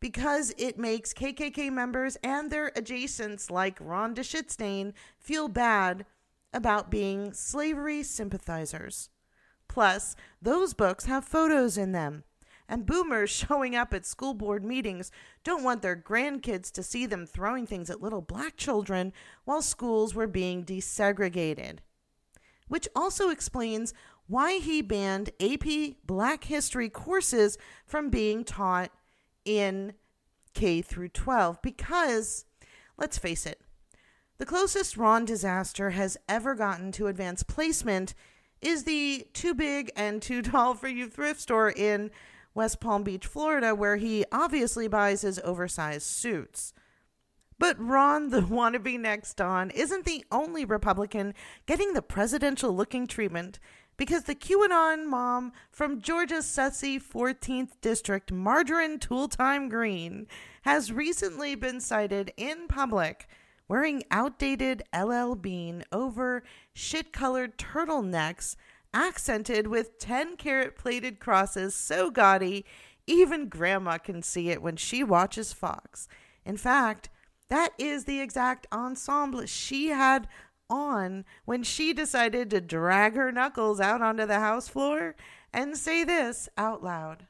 because 0.01 0.53
it 0.59 0.79
makes 0.79 1.15
KKK 1.15 1.73
members 1.73 2.19
and 2.23 2.51
their 2.51 2.73
adjacents 2.73 3.51
like 3.51 3.79
Ron 3.81 4.15
DeShitstain 4.15 4.93
feel 5.19 5.49
bad 5.49 6.05
about 6.53 6.91
being 6.91 7.33
slavery 7.33 8.03
sympathizers. 8.03 9.09
Plus, 9.67 10.15
those 10.43 10.75
books 10.75 11.07
have 11.07 11.25
photos 11.25 11.79
in 11.79 11.93
them 11.93 12.25
and 12.69 12.87
boomers 12.87 13.31
showing 13.49 13.77
up 13.77 13.93
at 13.95 14.07
school 14.07 14.35
board 14.35 14.65
meetings 14.65 15.11
don't 15.43 15.65
want 15.65 15.83
their 15.83 15.97
grandkids 15.97 16.71
to 16.73 16.83
see 16.83 17.07
them 17.07 17.27
throwing 17.27 17.67
things 17.67 17.91
at 17.91 18.03
little 18.03 18.23
black 18.23 18.57
children 18.57 19.13
while 19.45 19.63
schools 19.63 20.15
were 20.15 20.27
being 20.27 20.65
desegregated. 20.65 21.79
Which 22.69 22.89
also 22.97 23.29
explains 23.29 23.93
why 24.27 24.59
he 24.59 24.81
banned 24.81 25.31
AP 25.41 25.97
Black 26.07 26.45
History 26.45 26.89
courses 26.89 27.59
from 27.85 28.09
being 28.09 28.43
taught 28.43 28.91
in 29.45 29.93
K 30.55 30.81
through 30.81 31.11
12 31.11 31.61
because 31.61 32.47
let's 32.97 33.19
face 33.19 33.45
it, 33.45 33.61
the 34.39 34.47
closest 34.47 34.97
Ron 34.97 35.25
disaster 35.25 35.91
has 35.91 36.17
ever 36.29 36.55
gotten 36.55 36.91
to 36.93 37.07
advanced 37.07 37.47
placement 37.47 38.15
is 38.61 38.85
the 38.85 39.27
too 39.35 39.55
big 39.55 39.91
and 39.95 40.23
too 40.23 40.43
tall 40.43 40.75
for 40.75 40.89
you 40.89 41.09
thrift 41.09 41.41
store 41.41 41.71
in 41.71 42.11
West 42.55 42.81
Palm 42.81 43.03
Beach, 43.03 43.27
Florida, 43.27 43.75
where 43.75 43.97
he 43.97 44.25
obviously 44.31 44.89
buys 44.89 45.23
his 45.23 45.41
oversized 45.41 46.07
suits. 46.07 46.73
But 47.59 47.77
Ron, 47.79 48.31
the 48.31 48.41
wannabe 48.43 48.99
next 48.99 49.35
Don, 49.35 49.71
isn't 49.71 50.05
the 50.05 50.25
only 50.31 50.65
Republican 50.65 51.35
getting 51.67 51.93
the 51.93 52.03
presidential 52.03 52.75
looking 52.75 53.07
treatment 53.07 53.59
because 53.97 54.25
the 54.25 54.35
QAnon 54.35 55.07
mom 55.07 55.53
from 55.71 56.01
Georgia's 56.01 56.47
sussy 56.47 57.01
14th 57.01 57.81
District, 57.81 58.33
Margarine 58.33 58.99
Tooltime 58.99 59.71
Green, 59.71 60.27
has 60.63 60.93
recently 60.93 61.55
been 61.55 61.81
sighted 61.81 62.33
in 62.37 62.67
public 62.67 63.29
wearing 63.69 64.03
outdated 64.11 64.83
LL 64.95 65.35
Bean 65.35 65.85
over 65.93 66.43
shit 66.75 67.13
colored 67.13 67.57
turtlenecks 67.57 68.57
accented 68.95 69.67
with 69.67 69.99
10 69.99 70.37
carat 70.37 70.77
plated 70.77 71.21
crosses 71.21 71.75
so 71.75 72.11
gaudy, 72.11 72.65
even 73.07 73.49
Grandma 73.49 73.99
can 73.99 74.23
see 74.23 74.49
it 74.49 74.63
when 74.63 74.77
she 74.77 75.05
watches 75.05 75.53
Fox. 75.53 76.09
In 76.47 76.57
fact, 76.57 77.11
that 77.51 77.75
is 77.77 78.05
the 78.05 78.21
exact 78.21 78.67
ensemble 78.73 79.45
she 79.45 79.89
had 79.89 80.29
on 80.71 81.25
when 81.45 81.63
she 81.63 81.93
decided 81.93 82.49
to 82.51 82.61
drag 82.61 83.15
her 83.15 83.31
knuckles 83.31 83.81
out 83.81 84.01
onto 84.01 84.25
the 84.25 84.41
House 84.41 84.69
floor 84.69 85.15
and 85.53 85.77
say 85.77 86.05
this 86.05 86.49
out 86.57 86.83
loud. 86.83 87.27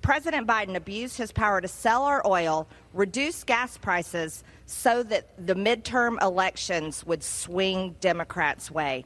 President 0.00 0.46
Biden 0.46 0.76
abused 0.76 1.18
his 1.18 1.32
power 1.32 1.60
to 1.60 1.68
sell 1.68 2.04
our 2.04 2.26
oil, 2.26 2.68
reduce 2.94 3.44
gas 3.44 3.76
prices 3.76 4.44
so 4.64 5.02
that 5.02 5.46
the 5.46 5.54
midterm 5.54 6.22
elections 6.22 7.04
would 7.04 7.22
swing 7.22 7.96
Democrats' 8.00 8.70
way. 8.70 9.04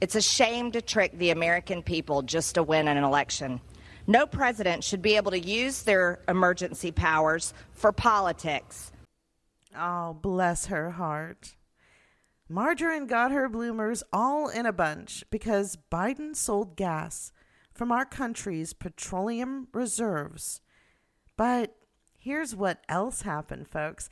It's 0.00 0.14
a 0.14 0.22
shame 0.22 0.72
to 0.72 0.80
trick 0.80 1.18
the 1.18 1.30
American 1.30 1.82
people 1.82 2.22
just 2.22 2.54
to 2.54 2.62
win 2.62 2.88
an 2.88 2.96
election. 2.96 3.60
No 4.06 4.26
president 4.26 4.82
should 4.82 5.02
be 5.02 5.16
able 5.16 5.30
to 5.30 5.38
use 5.38 5.82
their 5.82 6.20
emergency 6.26 6.90
powers 6.90 7.52
for 7.72 7.92
politics. 7.92 8.92
Oh, 9.76 10.14
bless 10.14 10.66
her 10.66 10.90
heart. 10.92 11.54
Margarine 12.48 13.06
got 13.06 13.30
her 13.30 13.48
bloomers 13.48 14.02
all 14.12 14.48
in 14.48 14.66
a 14.66 14.72
bunch 14.72 15.22
because 15.30 15.78
Biden 15.92 16.34
sold 16.34 16.76
gas 16.76 17.30
from 17.72 17.92
our 17.92 18.04
country's 18.04 18.72
petroleum 18.72 19.68
reserves. 19.72 20.60
But 21.36 21.76
here's 22.18 22.56
what 22.56 22.82
else 22.88 23.22
happened, 23.22 23.68
folks. 23.68 24.08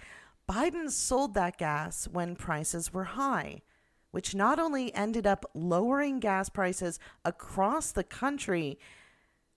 Biden 0.48 0.90
sold 0.90 1.34
that 1.34 1.58
gas 1.58 2.06
when 2.06 2.36
prices 2.36 2.92
were 2.92 3.04
high, 3.04 3.62
which 4.10 4.34
not 4.34 4.58
only 4.58 4.94
ended 4.94 5.26
up 5.26 5.44
lowering 5.54 6.18
gas 6.20 6.48
prices 6.48 6.98
across 7.24 7.92
the 7.92 8.04
country, 8.04 8.78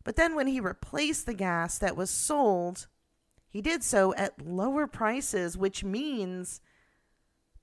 but 0.04 0.16
then 0.16 0.36
when 0.36 0.48
he 0.48 0.60
replaced 0.60 1.26
the 1.26 1.34
gas 1.34 1.78
that 1.78 1.96
was 1.96 2.10
sold, 2.10 2.88
he 3.48 3.62
did 3.62 3.84
so 3.84 4.14
at 4.16 4.46
lower 4.46 4.88
prices, 4.88 5.58
which 5.58 5.84
means 5.84 6.62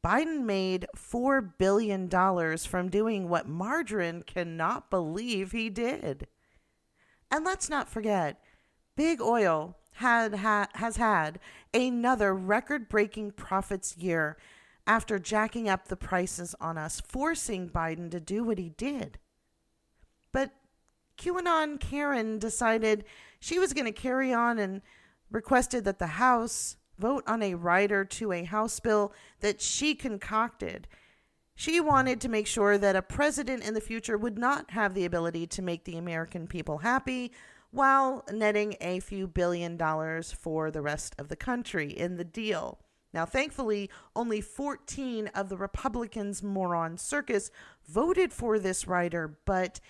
Biden 0.04 0.44
made 0.44 0.86
$4 0.96 1.52
billion 1.58 2.08
from 2.58 2.88
doing 2.88 3.28
what 3.28 3.48
margarine 3.48 4.22
cannot 4.22 4.90
believe 4.90 5.52
he 5.52 5.68
did. 5.68 6.28
And 7.30 7.44
let's 7.44 7.68
not 7.68 7.88
forget, 7.88 8.40
Big 8.96 9.20
Oil 9.20 9.76
had, 9.94 10.36
ha- 10.36 10.68
has 10.74 10.96
had 10.96 11.40
another 11.74 12.34
record 12.34 12.88
breaking 12.88 13.32
profits 13.32 13.96
year 13.96 14.36
after 14.88 15.18
jacking 15.18 15.68
up 15.68 15.86
the 15.86 15.96
prices 15.96 16.54
on 16.62 16.78
us, 16.78 17.00
forcing 17.06 17.68
Biden 17.68 18.10
to 18.10 18.18
do 18.18 18.42
what 18.42 18.58
he 18.58 18.70
did. 18.70 19.18
But 20.32 20.50
QAnon 21.18 21.78
Karen 21.78 22.38
decided 22.38 23.04
she 23.38 23.58
was 23.58 23.74
going 23.74 23.84
to 23.84 23.92
carry 23.92 24.32
on 24.32 24.58
and 24.58 24.80
requested 25.30 25.84
that 25.84 25.98
the 25.98 26.06
House 26.06 26.76
vote 26.98 27.22
on 27.26 27.42
a 27.42 27.54
rider 27.54 28.02
to 28.02 28.32
a 28.32 28.44
House 28.44 28.80
bill 28.80 29.12
that 29.40 29.60
she 29.60 29.94
concocted. 29.94 30.88
She 31.54 31.80
wanted 31.80 32.18
to 32.22 32.28
make 32.30 32.46
sure 32.46 32.78
that 32.78 32.96
a 32.96 33.02
president 33.02 33.64
in 33.64 33.74
the 33.74 33.80
future 33.82 34.16
would 34.16 34.38
not 34.38 34.70
have 34.70 34.94
the 34.94 35.04
ability 35.04 35.46
to 35.48 35.62
make 35.62 35.84
the 35.84 35.98
American 35.98 36.46
people 36.46 36.78
happy 36.78 37.30
while 37.70 38.24
netting 38.32 38.74
a 38.80 39.00
few 39.00 39.26
billion 39.26 39.76
dollars 39.76 40.32
for 40.32 40.70
the 40.70 40.80
rest 40.80 41.14
of 41.18 41.28
the 41.28 41.36
country 41.36 41.90
in 41.90 42.16
the 42.16 42.24
deal. 42.24 42.78
Now, 43.12 43.24
thankfully, 43.24 43.90
only 44.14 44.40
14 44.40 45.28
of 45.28 45.48
the 45.48 45.56
Republicans' 45.56 46.42
moron 46.42 46.98
circus 46.98 47.50
voted 47.88 48.32
for 48.32 48.58
this 48.58 48.86
rider, 48.86 49.38
but 49.44 49.80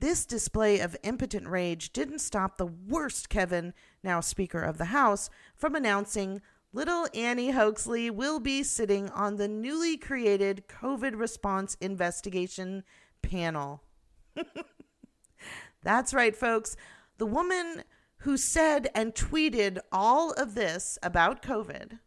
this 0.00 0.26
display 0.26 0.80
of 0.80 0.96
impotent 1.02 1.48
rage 1.48 1.92
didn't 1.92 2.18
stop 2.18 2.56
the 2.58 2.66
worst 2.66 3.28
Kevin, 3.28 3.72
now 4.02 4.20
Speaker 4.20 4.60
of 4.60 4.78
the 4.78 4.86
House, 4.86 5.30
from 5.54 5.74
announcing 5.74 6.42
little 6.72 7.06
Annie 7.14 7.52
Hoaxley 7.52 8.10
will 8.10 8.40
be 8.40 8.62
sitting 8.62 9.08
on 9.10 9.36
the 9.36 9.48
newly 9.48 9.96
created 9.96 10.64
COVID 10.68 11.18
response 11.18 11.76
investigation 11.80 12.82
panel. 13.22 13.82
That's 15.82 16.12
right, 16.12 16.36
folks. 16.36 16.76
The 17.16 17.26
woman 17.26 17.84
who 18.18 18.36
said 18.36 18.88
and 18.94 19.14
tweeted 19.14 19.78
all 19.90 20.32
of 20.32 20.54
this 20.54 20.98
about 21.02 21.42
COVID. 21.42 22.00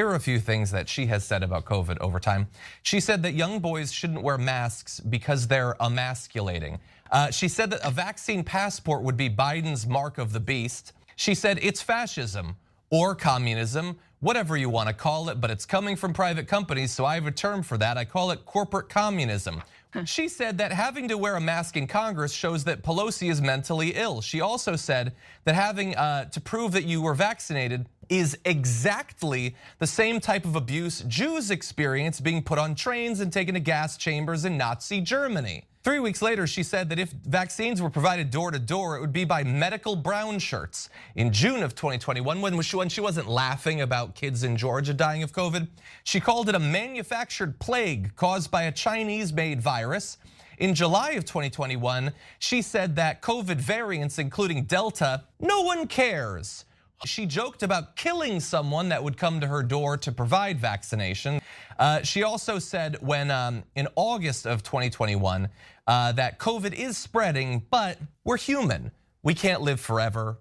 Here 0.00 0.08
are 0.08 0.14
a 0.14 0.18
few 0.18 0.40
things 0.40 0.70
that 0.70 0.88
she 0.88 1.04
has 1.08 1.24
said 1.24 1.42
about 1.42 1.66
COVID 1.66 1.98
over 1.98 2.18
time. 2.18 2.48
She 2.82 3.00
said 3.00 3.22
that 3.22 3.34
young 3.34 3.58
boys 3.58 3.92
shouldn't 3.92 4.22
wear 4.22 4.38
masks 4.38 4.98
because 4.98 5.46
they're 5.46 5.76
emasculating. 5.78 6.78
Uh, 7.12 7.30
she 7.30 7.48
said 7.48 7.68
that 7.68 7.86
a 7.86 7.90
vaccine 7.90 8.42
passport 8.42 9.02
would 9.02 9.18
be 9.18 9.28
Biden's 9.28 9.86
mark 9.86 10.16
of 10.16 10.32
the 10.32 10.40
beast. 10.40 10.94
She 11.16 11.34
said 11.34 11.58
it's 11.60 11.82
fascism 11.82 12.56
or 12.88 13.14
communism, 13.14 13.98
whatever 14.20 14.56
you 14.56 14.70
want 14.70 14.88
to 14.88 14.94
call 14.94 15.28
it, 15.28 15.38
but 15.38 15.50
it's 15.50 15.66
coming 15.66 15.96
from 15.96 16.14
private 16.14 16.48
companies, 16.48 16.92
so 16.92 17.04
I 17.04 17.16
have 17.16 17.26
a 17.26 17.30
term 17.30 17.62
for 17.62 17.76
that. 17.76 17.98
I 17.98 18.06
call 18.06 18.30
it 18.30 18.46
corporate 18.46 18.88
communism. 18.88 19.62
She 20.06 20.28
said 20.28 20.56
that 20.58 20.72
having 20.72 21.08
to 21.08 21.18
wear 21.18 21.36
a 21.36 21.40
mask 21.42 21.76
in 21.76 21.86
Congress 21.86 22.32
shows 22.32 22.64
that 22.64 22.82
Pelosi 22.82 23.30
is 23.30 23.42
mentally 23.42 23.90
ill. 23.96 24.22
She 24.22 24.40
also 24.40 24.76
said 24.76 25.12
that 25.44 25.54
having 25.54 25.94
uh, 25.96 26.26
to 26.30 26.40
prove 26.40 26.72
that 26.72 26.84
you 26.84 27.02
were 27.02 27.14
vaccinated 27.14 27.86
is 28.10 28.36
exactly 28.44 29.54
the 29.78 29.86
same 29.86 30.20
type 30.20 30.44
of 30.44 30.56
abuse 30.56 31.00
Jews 31.02 31.50
experience 31.50 32.20
being 32.20 32.42
put 32.42 32.58
on 32.58 32.74
trains 32.74 33.20
and 33.20 33.32
taken 33.32 33.54
to 33.54 33.60
gas 33.60 33.96
chambers 33.96 34.44
in 34.44 34.58
Nazi 34.58 35.00
Germany. 35.00 35.64
Three 35.82 36.00
weeks 36.00 36.20
later, 36.20 36.46
she 36.46 36.62
said 36.62 36.90
that 36.90 36.98
if 36.98 37.10
vaccines 37.10 37.80
were 37.80 37.88
provided 37.88 38.30
door 38.30 38.50
to 38.50 38.58
door, 38.58 38.98
it 38.98 39.00
would 39.00 39.14
be 39.14 39.24
by 39.24 39.44
medical 39.44 39.96
brown 39.96 40.38
shirts. 40.38 40.90
In 41.14 41.32
June 41.32 41.62
of 41.62 41.74
2021, 41.74 42.42
when 42.42 42.60
she, 42.60 42.76
when 42.76 42.90
she 42.90 43.00
wasn't 43.00 43.28
laughing 43.28 43.80
about 43.80 44.14
kids 44.14 44.42
in 44.42 44.58
Georgia 44.58 44.92
dying 44.92 45.22
of 45.22 45.32
COVID, 45.32 45.68
she 46.04 46.20
called 46.20 46.50
it 46.50 46.54
a 46.54 46.58
manufactured 46.58 47.58
plague 47.60 48.14
caused 48.14 48.50
by 48.50 48.64
a 48.64 48.72
Chinese 48.72 49.32
made 49.32 49.62
virus. 49.62 50.18
In 50.58 50.74
July 50.74 51.12
of 51.12 51.24
2021, 51.24 52.12
she 52.38 52.60
said 52.60 52.96
that 52.96 53.22
COVID 53.22 53.56
variants, 53.56 54.18
including 54.18 54.64
Delta, 54.64 55.24
no 55.40 55.62
one 55.62 55.86
cares. 55.86 56.66
She 57.04 57.24
joked 57.24 57.62
about 57.62 57.96
killing 57.96 58.40
someone 58.40 58.90
that 58.90 59.02
would 59.02 59.16
come 59.16 59.40
to 59.40 59.46
her 59.46 59.62
door 59.62 59.96
to 59.98 60.12
provide 60.12 60.60
vaccination. 60.60 61.40
Uh, 61.78 62.02
she 62.02 62.22
also 62.22 62.58
said 62.58 62.98
when 63.00 63.30
um, 63.30 63.62
in 63.74 63.88
August 63.96 64.46
of 64.46 64.62
2021 64.62 65.48
uh, 65.86 66.12
that 66.12 66.38
COVID 66.38 66.74
is 66.74 66.98
spreading, 66.98 67.62
but 67.70 67.98
we're 68.24 68.36
human. 68.36 68.90
We 69.22 69.34
can't 69.34 69.62
live 69.62 69.80
forever. 69.80 70.38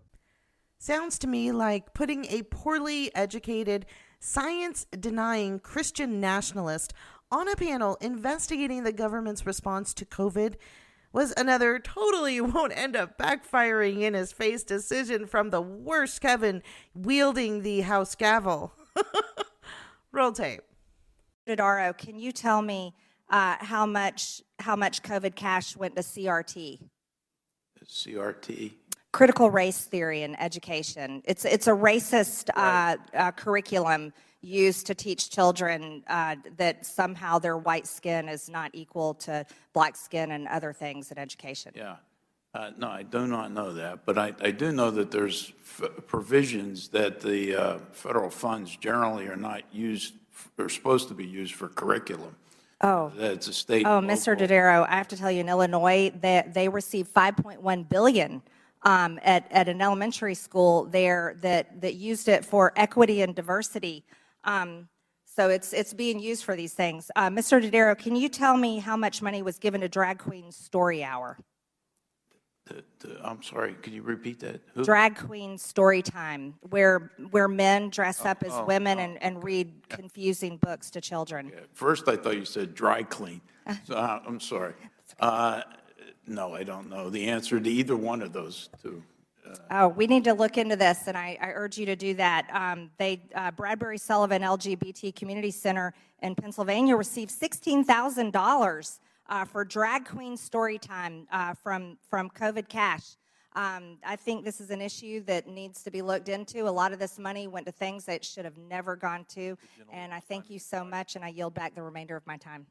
Sounds 0.79 1.17
to 1.19 1.27
me 1.27 1.51
like 1.51 1.93
putting 1.93 2.25
a 2.25 2.43
poorly 2.43 3.13
educated, 3.15 3.85
science 4.19 4.85
denying 4.97 5.59
Christian 5.59 6.19
nationalist 6.19 6.93
on 7.31 7.47
a 7.47 7.55
panel 7.55 7.97
investigating 8.01 8.83
the 8.83 8.91
government's 8.91 9.45
response 9.45 9.93
to 9.93 10.05
COVID 10.05 10.55
was 11.11 11.33
another 11.37 11.79
totally 11.79 12.39
won't 12.41 12.73
end 12.75 12.95
up 12.95 13.17
backfiring 13.17 14.01
in 14.01 14.13
his 14.13 14.31
face 14.31 14.63
decision 14.63 15.25
from 15.25 15.49
the 15.49 15.61
worst 15.61 16.21
Kevin 16.21 16.61
wielding 16.93 17.61
the 17.61 17.81
House 17.81 18.15
gavel. 18.15 18.73
Roll 20.11 20.31
tape. 20.31 20.61
Dodaro, 21.47 21.97
can 21.97 22.19
you 22.19 22.31
tell 22.31 22.61
me 22.61 22.93
uh, 23.29 23.57
how 23.59 23.85
much 23.85 24.41
how 24.59 24.75
much 24.75 25.01
COVID 25.03 25.35
cash 25.35 25.75
went 25.75 25.95
to 25.95 26.01
CRT? 26.01 26.79
CRT. 27.85 28.73
Critical 29.11 29.49
race 29.49 29.85
theory 29.85 30.21
in 30.21 30.35
education. 30.35 31.21
It's 31.25 31.45
it's 31.45 31.67
a 31.67 31.71
racist 31.71 32.49
uh, 32.55 32.97
uh, 33.15 33.31
curriculum 33.31 34.13
used 34.41 34.87
to 34.87 34.95
teach 34.95 35.29
children 35.29 36.03
uh, 36.07 36.35
that 36.57 36.85
somehow 36.85 37.39
their 37.39 37.57
white 37.57 37.87
skin 37.87 38.29
is 38.29 38.49
not 38.49 38.71
equal 38.73 39.13
to 39.13 39.45
black 39.73 39.95
skin 39.95 40.31
and 40.31 40.47
other 40.47 40.73
things 40.73 41.11
in 41.11 41.17
education. 41.17 41.71
Yeah. 41.75 41.97
Uh, 42.53 42.71
no, 42.77 42.87
I 42.87 43.03
do 43.03 43.27
not 43.27 43.51
know 43.51 43.73
that, 43.73 44.05
but 44.05 44.17
I, 44.17 44.33
I 44.41 44.49
do 44.51 44.71
know 44.71 44.89
that 44.89 45.11
there's 45.11 45.53
f- 45.61 45.91
provisions 46.07 46.87
that 46.89 47.21
the 47.21 47.55
uh, 47.55 47.77
federal 47.91 48.31
funds 48.31 48.75
generally 48.75 49.27
are 49.27 49.35
not 49.35 49.63
used, 49.71 50.15
are 50.57 50.69
supposed 50.69 51.09
to 51.09 51.13
be 51.13 51.25
used 51.25 51.53
for 51.53 51.67
curriculum. 51.67 52.35
Oh. 52.81 53.11
That's 53.15 53.47
a 53.49 53.53
state. 53.53 53.85
Oh, 53.85 53.99
Mr. 53.99 54.35
Dodaro, 54.37 54.87
I 54.89 54.95
have 54.95 55.07
to 55.09 55.17
tell 55.17 55.29
you, 55.29 55.41
in 55.41 55.49
Illinois, 55.49 56.11
they, 56.19 56.43
they 56.51 56.69
received 56.69 57.13
5.1 57.13 57.87
billion 57.87 58.41
um, 58.83 59.19
at, 59.21 59.45
at 59.51 59.69
an 59.69 59.81
elementary 59.81 60.33
school 60.33 60.85
there 60.85 61.35
that, 61.41 61.81
that 61.81 61.95
used 61.95 62.29
it 62.29 62.45
for 62.45 62.73
equity 62.75 63.21
and 63.21 63.35
diversity. 63.35 64.03
Um, 64.43 64.89
so 65.25 65.49
it's 65.49 65.73
it's 65.73 65.93
being 65.93 66.19
used 66.19 66.43
for 66.43 66.55
these 66.55 66.73
things. 66.73 67.11
Uh, 67.15 67.29
Mr. 67.29 67.61
Dodaro, 67.63 67.97
can 67.97 68.15
you 68.15 68.29
tell 68.29 68.57
me 68.57 68.79
how 68.79 68.97
much 68.97 69.21
money 69.21 69.41
was 69.41 69.59
given 69.59 69.81
to 69.81 69.87
Drag 69.89 70.17
Queen 70.17 70.51
Story 70.51 71.03
Hour? 71.03 71.37
The- 72.65 72.83
the- 72.99 73.25
I'm 73.27 73.41
sorry, 73.41 73.73
could 73.75 73.93
you 73.93 74.01
repeat 74.01 74.39
that? 74.41 74.61
Who? 74.73 74.83
Drag 74.83 75.15
Queen 75.15 75.57
Story 75.57 76.01
Time, 76.01 76.55
where 76.69 77.11
where 77.31 77.47
men 77.47 77.89
dress 77.89 78.25
up 78.25 78.43
as 78.43 78.51
oh, 78.53 78.65
women 78.65 78.99
and, 78.99 79.21
and 79.23 79.43
read 79.43 79.87
confusing 79.87 80.57
books 80.57 80.89
to 80.91 81.01
children. 81.01 81.51
First, 81.73 82.07
I 82.07 82.15
thought 82.15 82.35
you 82.35 82.45
said 82.45 82.73
dry 82.75 83.03
clean. 83.03 83.41
So, 83.85 83.93
uh, 83.93 84.19
I'm 84.25 84.39
sorry. 84.39 84.73
Uh, 85.19 85.61
no, 86.25 86.55
I 86.55 86.63
don't 86.63 86.89
know 86.89 87.11
the 87.11 87.27
answer 87.27 87.59
to 87.59 87.69
either 87.69 87.95
one 87.95 88.23
of 88.23 88.33
those 88.33 88.67
two. 88.81 89.03
Oh, 89.71 89.87
we 89.87 90.07
need 90.07 90.23
to 90.23 90.33
look 90.33 90.57
into 90.57 90.75
this, 90.75 91.07
and 91.07 91.17
I, 91.17 91.37
I 91.41 91.51
urge 91.51 91.77
you 91.77 91.85
to 91.85 91.95
do 91.95 92.13
that. 92.15 92.47
Um, 92.51 92.89
they, 92.97 93.21
uh, 93.35 93.51
Bradbury 93.51 93.97
Sullivan 93.97 94.41
LGBT 94.41 95.15
Community 95.15 95.51
Center 95.51 95.93
in 96.21 96.35
Pennsylvania 96.35 96.95
received 96.95 97.31
sixteen 97.31 97.83
thousand 97.83 98.31
dollars 98.33 98.99
uh, 99.27 99.45
for 99.45 99.63
drag 99.63 100.05
queen 100.05 100.37
story 100.37 100.77
time 100.77 101.27
uh, 101.31 101.53
from 101.53 101.97
from 102.09 102.29
COVID 102.29 102.67
cash. 102.67 103.15
Um, 103.53 103.97
I 104.05 104.15
think 104.15 104.45
this 104.45 104.61
is 104.61 104.69
an 104.69 104.81
issue 104.81 105.21
that 105.23 105.47
needs 105.47 105.83
to 105.83 105.91
be 105.91 106.01
looked 106.01 106.29
into. 106.29 106.67
A 106.67 106.69
lot 106.69 106.93
of 106.93 106.99
this 106.99 107.17
money 107.17 107.47
went 107.47 107.65
to 107.65 107.71
things 107.71 108.05
that 108.05 108.17
it 108.17 108.25
should 108.25 108.45
have 108.45 108.57
never 108.57 108.95
gone 108.95 109.25
to, 109.29 109.57
and 109.91 110.13
I 110.13 110.19
thank 110.19 110.49
you 110.49 110.59
so 110.59 110.83
much, 110.83 111.15
and 111.15 111.25
I 111.25 111.29
yield 111.29 111.53
back 111.53 111.73
the 111.75 111.81
remainder 111.81 112.15
of 112.15 112.25
my 112.27 112.37
time. 112.37 112.65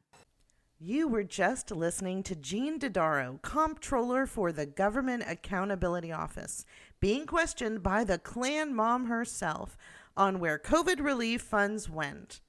You 0.81 1.09
were 1.09 1.25
just 1.25 1.71
listening 1.71 2.23
to 2.23 2.37
Gene 2.37 2.79
Dodaro, 2.79 3.41
comptroller 3.41 4.25
for 4.25 4.53
the 4.53 4.65
Government 4.65 5.25
Accountability 5.27 6.09
Office, 6.09 6.63
being 7.01 7.25
questioned 7.25 7.83
by 7.83 8.05
the 8.05 8.17
Klan 8.17 8.73
mom 8.73 9.07
herself 9.07 9.75
on 10.15 10.39
where 10.39 10.57
COVID 10.57 11.03
relief 11.03 11.41
funds 11.41 11.89
went. 11.89 12.39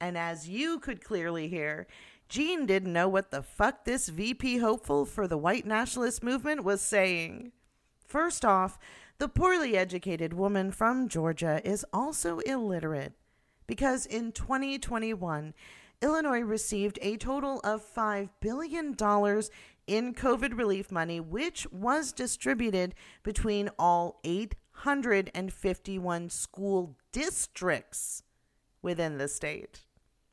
And 0.00 0.16
as 0.16 0.48
you 0.48 0.78
could 0.78 1.02
clearly 1.02 1.48
hear, 1.48 1.88
Gene 2.28 2.66
didn't 2.66 2.92
know 2.92 3.08
what 3.08 3.32
the 3.32 3.42
fuck 3.42 3.84
this 3.84 4.08
VP 4.08 4.58
hopeful 4.58 5.04
for 5.04 5.26
the 5.26 5.36
white 5.36 5.66
nationalist 5.66 6.22
movement 6.22 6.62
was 6.62 6.80
saying. 6.80 7.50
First 8.06 8.44
off, 8.44 8.78
the 9.18 9.26
poorly 9.26 9.76
educated 9.76 10.34
woman 10.34 10.70
from 10.70 11.08
Georgia 11.08 11.60
is 11.64 11.84
also 11.92 12.38
illiterate 12.38 13.14
because 13.66 14.06
in 14.06 14.30
2021, 14.30 15.52
Illinois 16.02 16.40
received 16.40 16.98
a 17.00 17.16
total 17.16 17.60
of 17.62 17.82
$5 17.82 18.28
billion 18.40 18.88
in 19.86 20.14
COVID 20.14 20.58
relief 20.58 20.90
money, 20.90 21.20
which 21.20 21.64
was 21.70 22.12
distributed 22.12 22.96
between 23.22 23.70
all 23.78 24.18
851 24.24 26.28
school 26.28 26.96
districts 27.12 28.24
within 28.82 29.16
the 29.18 29.28
state. 29.28 29.82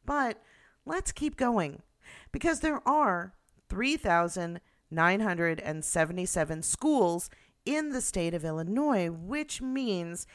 But 0.05 0.41
let's 0.85 1.11
keep 1.11 1.35
going 1.37 1.83
because 2.31 2.61
there 2.61 2.81
are 2.87 3.35
3,977 3.69 6.63
schools 6.63 7.29
in 7.65 7.89
the 7.89 8.01
state 8.01 8.33
of 8.33 8.43
Illinois, 8.43 9.11
which 9.11 9.61
means 9.61 10.25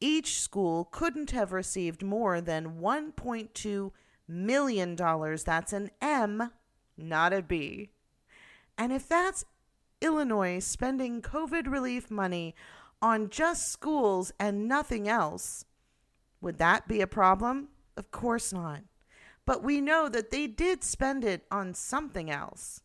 each 0.00 0.40
school 0.40 0.88
couldn't 0.90 1.32
have 1.32 1.52
received 1.52 2.02
more 2.02 2.40
than 2.40 2.80
$1.2 2.80 3.90
million. 4.28 4.94
dollars. 4.94 5.44
That's 5.44 5.72
an 5.72 5.90
M, 6.00 6.50
not 6.96 7.32
a 7.32 7.42
B. 7.42 7.90
And 8.76 8.92
if 8.92 9.08
that's 9.08 9.44
Illinois 10.00 10.60
spending 10.60 11.22
COVID 11.22 11.66
relief 11.66 12.10
money 12.10 12.54
on 13.02 13.30
just 13.30 13.72
schools 13.72 14.32
and 14.38 14.68
nothing 14.68 15.08
else, 15.08 15.64
would 16.40 16.58
that 16.58 16.86
be 16.86 17.00
a 17.00 17.06
problem? 17.06 17.68
Of 17.96 18.10
course 18.10 18.52
not. 18.52 18.82
But 19.44 19.62
we 19.64 19.80
know 19.80 20.08
that 20.08 20.30
they 20.30 20.46
did 20.46 20.84
spend 20.84 21.24
it 21.24 21.46
on 21.50 21.74
something 21.74 22.30
else. 22.30 22.82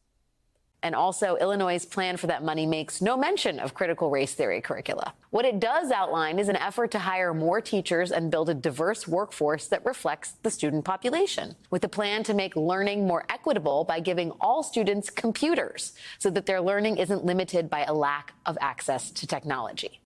And 0.83 0.95
also, 0.95 1.37
Illinois' 1.37 1.85
plan 1.85 2.17
for 2.17 2.27
that 2.27 2.43
money 2.43 2.65
makes 2.65 3.01
no 3.01 3.15
mention 3.15 3.57
of 3.57 3.73
critical 3.73 4.09
race 4.09 4.33
theory 4.33 4.59
curricula. 4.59 5.13
What 5.29 5.45
it 5.45 5.61
does 5.61 5.91
outline 5.91 6.39
is 6.39 6.49
an 6.49 6.57
effort 6.57 6.91
to 6.91 6.99
hire 6.99 7.33
more 7.33 7.61
teachers 7.61 8.11
and 8.11 8.29
build 8.29 8.49
a 8.49 8.53
diverse 8.53 9.07
workforce 9.07 9.67
that 9.69 9.85
reflects 9.85 10.33
the 10.43 10.51
student 10.51 10.83
population, 10.83 11.55
with 11.69 11.85
a 11.85 11.89
plan 11.89 12.23
to 12.23 12.33
make 12.33 12.57
learning 12.57 13.07
more 13.07 13.23
equitable 13.29 13.85
by 13.85 14.01
giving 14.01 14.31
all 14.41 14.61
students 14.61 15.09
computers 15.09 15.93
so 16.19 16.29
that 16.29 16.45
their 16.45 16.59
learning 16.59 16.97
isn't 16.97 17.23
limited 17.23 17.69
by 17.69 17.85
a 17.85 17.93
lack 17.93 18.33
of 18.45 18.57
access 18.59 19.09
to 19.11 19.25
technology. 19.25 20.01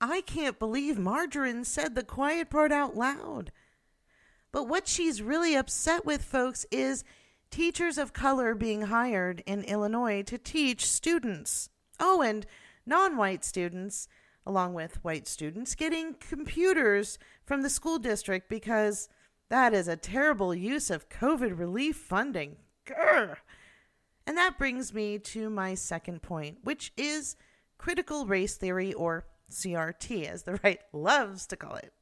I 0.00 0.20
can't 0.20 0.60
believe 0.60 0.96
Margarine 0.96 1.64
said 1.64 1.96
the 1.96 2.04
quiet 2.04 2.50
part 2.50 2.70
out 2.70 2.96
loud. 2.96 3.50
But 4.52 4.68
what 4.68 4.86
she's 4.86 5.20
really 5.20 5.56
upset 5.56 6.06
with, 6.06 6.22
folks, 6.22 6.64
is 6.70 7.02
teachers 7.54 7.98
of 7.98 8.12
color 8.12 8.52
being 8.52 8.82
hired 8.82 9.40
in 9.46 9.62
Illinois 9.62 10.22
to 10.22 10.36
teach 10.36 10.84
students. 10.84 11.68
Oh, 12.00 12.20
and 12.20 12.44
non 12.84 13.16
white 13.16 13.44
students, 13.44 14.08
along 14.44 14.74
with 14.74 15.04
white 15.04 15.28
students, 15.28 15.76
getting 15.76 16.14
computers 16.14 17.16
from 17.44 17.62
the 17.62 17.70
school 17.70 18.00
district 18.00 18.48
because 18.48 19.08
that 19.50 19.72
is 19.72 19.86
a 19.86 19.94
terrible 19.94 20.52
use 20.52 20.90
of 20.90 21.08
COVID 21.08 21.56
relief 21.56 21.94
funding. 21.94 22.56
Grr. 22.84 23.36
And 24.26 24.36
that 24.36 24.58
brings 24.58 24.92
me 24.92 25.20
to 25.20 25.48
my 25.48 25.74
second 25.74 26.22
point, 26.22 26.58
which 26.64 26.92
is 26.96 27.36
critical 27.78 28.26
race 28.26 28.56
theory, 28.56 28.92
or 28.92 29.26
CRT, 29.48 30.26
as 30.26 30.42
the 30.42 30.58
right 30.64 30.80
loves 30.92 31.46
to 31.46 31.56
call 31.56 31.76
it. 31.76 31.92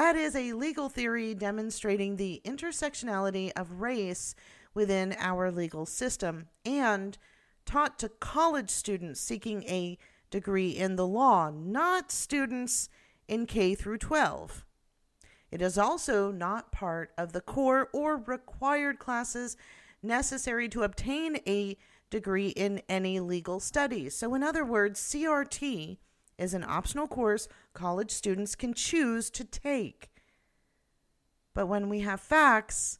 That 0.00 0.16
is 0.16 0.34
a 0.34 0.54
legal 0.54 0.88
theory 0.88 1.34
demonstrating 1.34 2.16
the 2.16 2.40
intersectionality 2.46 3.52
of 3.54 3.82
race 3.82 4.34
within 4.72 5.14
our 5.18 5.52
legal 5.52 5.84
system 5.84 6.48
and 6.64 7.18
taught 7.66 7.98
to 7.98 8.08
college 8.08 8.70
students 8.70 9.20
seeking 9.20 9.62
a 9.64 9.98
degree 10.30 10.70
in 10.70 10.96
the 10.96 11.06
law, 11.06 11.50
not 11.50 12.10
students 12.10 12.88
in 13.28 13.44
K 13.44 13.74
through 13.74 13.98
12. 13.98 14.64
It 15.50 15.60
is 15.60 15.76
also 15.76 16.30
not 16.30 16.72
part 16.72 17.10
of 17.18 17.34
the 17.34 17.42
core 17.42 17.90
or 17.92 18.16
required 18.16 18.98
classes 18.98 19.58
necessary 20.02 20.70
to 20.70 20.82
obtain 20.82 21.40
a 21.46 21.76
degree 22.08 22.48
in 22.48 22.80
any 22.88 23.20
legal 23.20 23.60
studies. 23.60 24.16
So, 24.16 24.34
in 24.34 24.42
other 24.42 24.64
words, 24.64 24.98
CRT 24.98 25.98
is 26.40 26.54
an 26.54 26.64
optional 26.64 27.06
course 27.06 27.46
college 27.74 28.10
students 28.10 28.54
can 28.54 28.74
choose 28.74 29.30
to 29.30 29.44
take. 29.44 30.10
But 31.54 31.66
when 31.66 31.88
we 31.88 32.00
have 32.00 32.20
facts, 32.20 32.98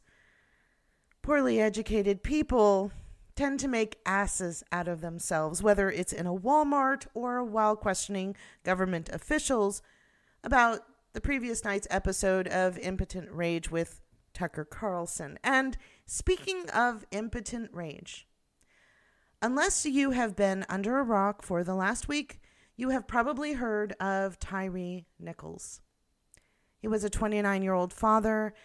poorly 1.21 1.59
educated 1.59 2.23
people 2.23 2.91
tend 3.35 3.59
to 3.59 3.67
make 3.67 3.97
asses 4.05 4.63
out 4.71 4.87
of 4.87 5.01
themselves, 5.01 5.63
whether 5.63 5.89
it's 5.89 6.13
in 6.13 6.27
a 6.27 6.35
Walmart 6.35 7.07
or 7.13 7.43
while 7.43 7.75
questioning 7.75 8.35
government 8.63 9.09
officials 9.09 9.81
about 10.43 10.81
the 11.13 11.21
previous 11.21 11.63
night's 11.63 11.87
episode 11.89 12.47
of 12.47 12.77
Impotent 12.77 13.29
Rage 13.31 13.71
with 13.71 14.01
Tucker 14.33 14.65
Carlson. 14.65 15.39
And 15.43 15.77
speaking 16.05 16.69
of 16.69 17.05
impotent 17.11 17.69
rage, 17.73 18.27
unless 19.41 19.85
you 19.85 20.11
have 20.11 20.35
been 20.35 20.65
under 20.69 20.99
a 20.99 21.03
rock 21.03 21.41
for 21.41 21.63
the 21.63 21.75
last 21.75 22.07
week, 22.07 22.39
you 22.81 22.89
have 22.89 23.05
probably 23.05 23.53
heard 23.53 23.93
of 23.99 24.39
Tyre 24.39 25.01
Nichols. 25.19 25.81
He 26.79 26.87
was 26.87 27.03
a 27.03 27.11
29 27.11 27.61
year 27.61 27.73
old 27.73 27.93
father 27.93 28.55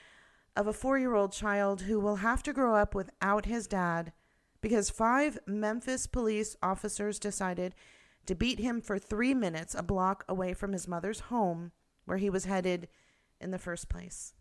of 0.57 0.66
a 0.66 0.72
four 0.72 0.98
year 0.98 1.14
old 1.14 1.33
child 1.33 1.83
who 1.83 2.00
will 2.00 2.16
have 2.16 2.42
to 2.44 2.55
grow 2.55 2.74
up 2.74 2.94
without 2.94 3.44
his 3.44 3.66
dad 3.66 4.14
because 4.62 4.88
five 4.88 5.38
Memphis 5.46 6.07
police 6.07 6.57
officers 6.62 7.18
decided 7.18 7.74
to 8.24 8.35
beat 8.35 8.59
him 8.59 8.81
for 8.81 8.98
three 8.98 9.35
minutes 9.35 9.74
a 9.74 9.83
block 9.83 10.24
away 10.31 10.55
from 10.55 10.72
his 10.72 10.88
mother's 10.88 11.20
home 11.20 11.72
where 12.07 12.16
he 12.16 12.31
was 12.31 12.46
headed 12.46 12.88
in 13.38 13.50
the 13.50 13.59
first 13.59 13.90
place. 13.90 14.33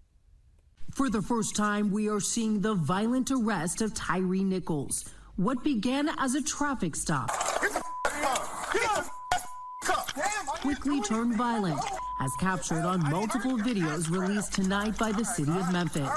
For 0.94 1.10
the 1.10 1.22
first 1.22 1.54
time, 1.54 1.92
we 1.92 2.08
are 2.08 2.22
seeing 2.22 2.62
the 2.62 2.76
violent 2.76 3.30
arrest 3.30 3.82
of 3.82 3.94
Tyre 3.94 4.22
Nichols. 4.22 5.04
What 5.36 5.66
began 5.66 6.10
as 6.18 6.34
a 6.34 6.42
traffic 6.42 6.96
stop 6.96 7.30
quickly 10.66 11.00
turned 11.00 11.36
violent, 11.36 11.80
as 12.20 12.32
captured 12.40 12.84
on 12.86 13.00
multiple 13.12 13.56
videos 13.56 14.10
released 14.10 14.52
tonight 14.52 14.98
by 14.98 15.12
the 15.12 15.24
city 15.24 15.52
of 15.52 15.72
Memphis. 15.72 16.10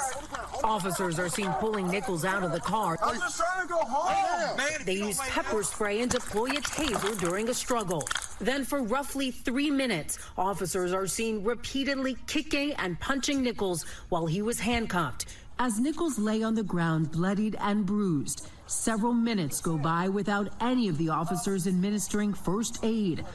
Officers 0.64 1.18
are 1.18 1.28
seen 1.28 1.52
pulling 1.60 1.86
Nichols 1.88 2.24
out 2.24 2.42
of 2.42 2.52
the 2.52 2.60
car. 2.60 2.96
I'm 3.02 3.20
just 3.20 3.36
trying 3.36 3.68
to 3.68 3.74
go 3.74 3.80
home. 3.80 4.58
They 4.86 4.94
use 4.94 5.18
pepper 5.18 5.62
spray 5.62 6.00
and 6.00 6.10
deploy 6.10 6.46
a 6.46 6.62
taser 6.62 7.18
during 7.20 7.50
a 7.50 7.54
struggle. 7.54 8.08
Then, 8.40 8.64
for 8.64 8.82
roughly 8.82 9.32
three 9.32 9.70
minutes, 9.70 10.18
officers 10.38 10.94
are 10.94 11.06
seen 11.06 11.44
repeatedly 11.44 12.16
kicking 12.26 12.72
and 12.72 12.98
punching 12.98 13.42
Nichols 13.42 13.84
while 14.08 14.24
he 14.24 14.40
was 14.40 14.58
handcuffed. 14.60 15.26
As 15.58 15.78
Nichols 15.78 16.18
lay 16.18 16.42
on 16.42 16.54
the 16.54 16.62
ground, 16.62 17.10
bloodied 17.10 17.56
and 17.60 17.84
bruised, 17.84 18.48
several 18.66 19.12
minutes 19.12 19.60
go 19.60 19.76
by 19.76 20.08
without 20.08 20.48
any 20.60 20.88
of 20.88 20.96
the 20.96 21.10
officers 21.10 21.66
administering 21.66 22.32
first 22.32 22.78
aid. 22.82 23.26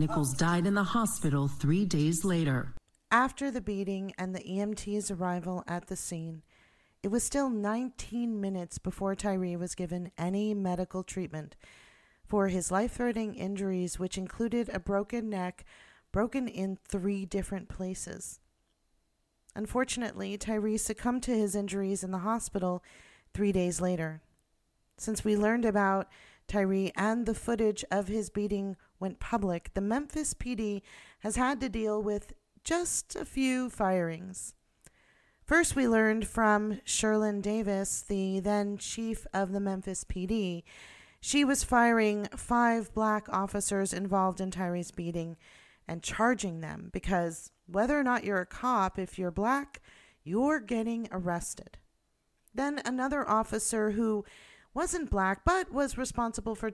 Nichols 0.00 0.32
died 0.32 0.66
in 0.66 0.72
the 0.72 0.82
hospital 0.82 1.46
three 1.46 1.84
days 1.84 2.24
later. 2.24 2.72
After 3.10 3.50
the 3.50 3.60
beating 3.60 4.14
and 4.16 4.34
the 4.34 4.40
EMT's 4.40 5.10
arrival 5.10 5.62
at 5.66 5.88
the 5.88 5.94
scene, 5.94 6.40
it 7.02 7.08
was 7.08 7.22
still 7.22 7.50
19 7.50 8.40
minutes 8.40 8.78
before 8.78 9.14
Tyre 9.14 9.58
was 9.58 9.74
given 9.74 10.10
any 10.16 10.54
medical 10.54 11.02
treatment 11.02 11.54
for 12.24 12.48
his 12.48 12.70
life 12.70 12.92
threatening 12.92 13.34
injuries, 13.34 13.98
which 13.98 14.16
included 14.16 14.70
a 14.72 14.80
broken 14.80 15.28
neck 15.28 15.66
broken 16.12 16.48
in 16.48 16.78
three 16.88 17.26
different 17.26 17.68
places. 17.68 18.40
Unfortunately, 19.54 20.38
Tyre 20.38 20.78
succumbed 20.78 21.24
to 21.24 21.36
his 21.36 21.54
injuries 21.54 22.02
in 22.02 22.10
the 22.10 22.18
hospital 22.20 22.82
three 23.34 23.52
days 23.52 23.82
later. 23.82 24.22
Since 24.96 25.24
we 25.24 25.36
learned 25.36 25.66
about 25.66 26.08
Tyre 26.50 26.90
and 26.96 27.26
the 27.26 27.34
footage 27.34 27.84
of 27.92 28.08
his 28.08 28.28
beating 28.28 28.76
went 28.98 29.20
public, 29.20 29.72
the 29.74 29.80
Memphis 29.80 30.34
PD 30.34 30.82
has 31.20 31.36
had 31.36 31.60
to 31.60 31.68
deal 31.68 32.02
with 32.02 32.32
just 32.64 33.14
a 33.14 33.24
few 33.24 33.70
firings. 33.70 34.54
First, 35.44 35.76
we 35.76 35.86
learned 35.86 36.26
from 36.26 36.80
Cerelyn 36.84 37.40
Davis, 37.40 38.02
the 38.02 38.40
then 38.40 38.78
chief 38.78 39.28
of 39.32 39.52
the 39.52 39.60
Memphis 39.60 40.04
PD. 40.04 40.64
She 41.20 41.44
was 41.44 41.62
firing 41.62 42.26
five 42.36 42.92
black 42.94 43.28
officers 43.28 43.92
involved 43.92 44.40
in 44.40 44.50
Tyre's 44.50 44.90
beating 44.90 45.36
and 45.86 46.02
charging 46.02 46.60
them 46.60 46.90
because 46.92 47.52
whether 47.66 47.98
or 47.98 48.02
not 48.02 48.24
you're 48.24 48.40
a 48.40 48.46
cop, 48.46 48.98
if 48.98 49.18
you're 49.18 49.30
black, 49.30 49.80
you're 50.24 50.58
getting 50.58 51.08
arrested. 51.12 51.78
Then 52.52 52.80
another 52.84 53.28
officer 53.28 53.92
who 53.92 54.24
wasn't 54.74 55.10
black 55.10 55.44
but 55.44 55.72
was 55.72 55.98
responsible 55.98 56.54
for 56.54 56.72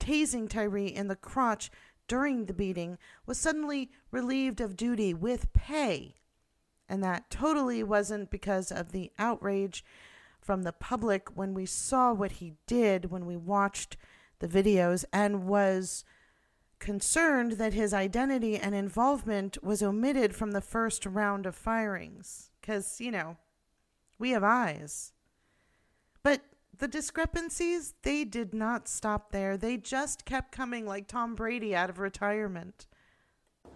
tasing 0.00 0.48
Tyre 0.48 0.76
in 0.78 1.08
the 1.08 1.16
crotch 1.16 1.70
during 2.06 2.46
the 2.46 2.54
beating 2.54 2.98
was 3.26 3.38
suddenly 3.38 3.90
relieved 4.10 4.60
of 4.60 4.76
duty 4.76 5.12
with 5.12 5.52
pay. 5.52 6.14
And 6.88 7.02
that 7.04 7.30
totally 7.30 7.82
wasn't 7.82 8.30
because 8.30 8.72
of 8.72 8.92
the 8.92 9.12
outrage 9.18 9.84
from 10.40 10.62
the 10.62 10.72
public 10.72 11.36
when 11.36 11.52
we 11.52 11.66
saw 11.66 12.12
what 12.12 12.32
he 12.32 12.54
did, 12.66 13.10
when 13.10 13.26
we 13.26 13.36
watched 13.36 13.98
the 14.38 14.48
videos, 14.48 15.04
and 15.12 15.46
was 15.46 16.04
concerned 16.78 17.52
that 17.52 17.74
his 17.74 17.92
identity 17.92 18.56
and 18.56 18.74
involvement 18.74 19.62
was 19.62 19.82
omitted 19.82 20.34
from 20.34 20.52
the 20.52 20.60
first 20.62 21.04
round 21.04 21.44
of 21.44 21.54
firings. 21.54 22.50
Because, 22.60 23.00
you 23.00 23.10
know, 23.10 23.36
we 24.18 24.30
have 24.30 24.44
eyes. 24.44 25.12
But 26.22 26.40
the 26.78 26.88
discrepancies, 26.88 27.94
they 28.02 28.24
did 28.24 28.54
not 28.54 28.88
stop 28.88 29.32
there. 29.32 29.56
They 29.56 29.76
just 29.76 30.24
kept 30.24 30.52
coming 30.52 30.86
like 30.86 31.08
Tom 31.08 31.34
Brady 31.34 31.74
out 31.74 31.90
of 31.90 31.98
retirement. 31.98 32.86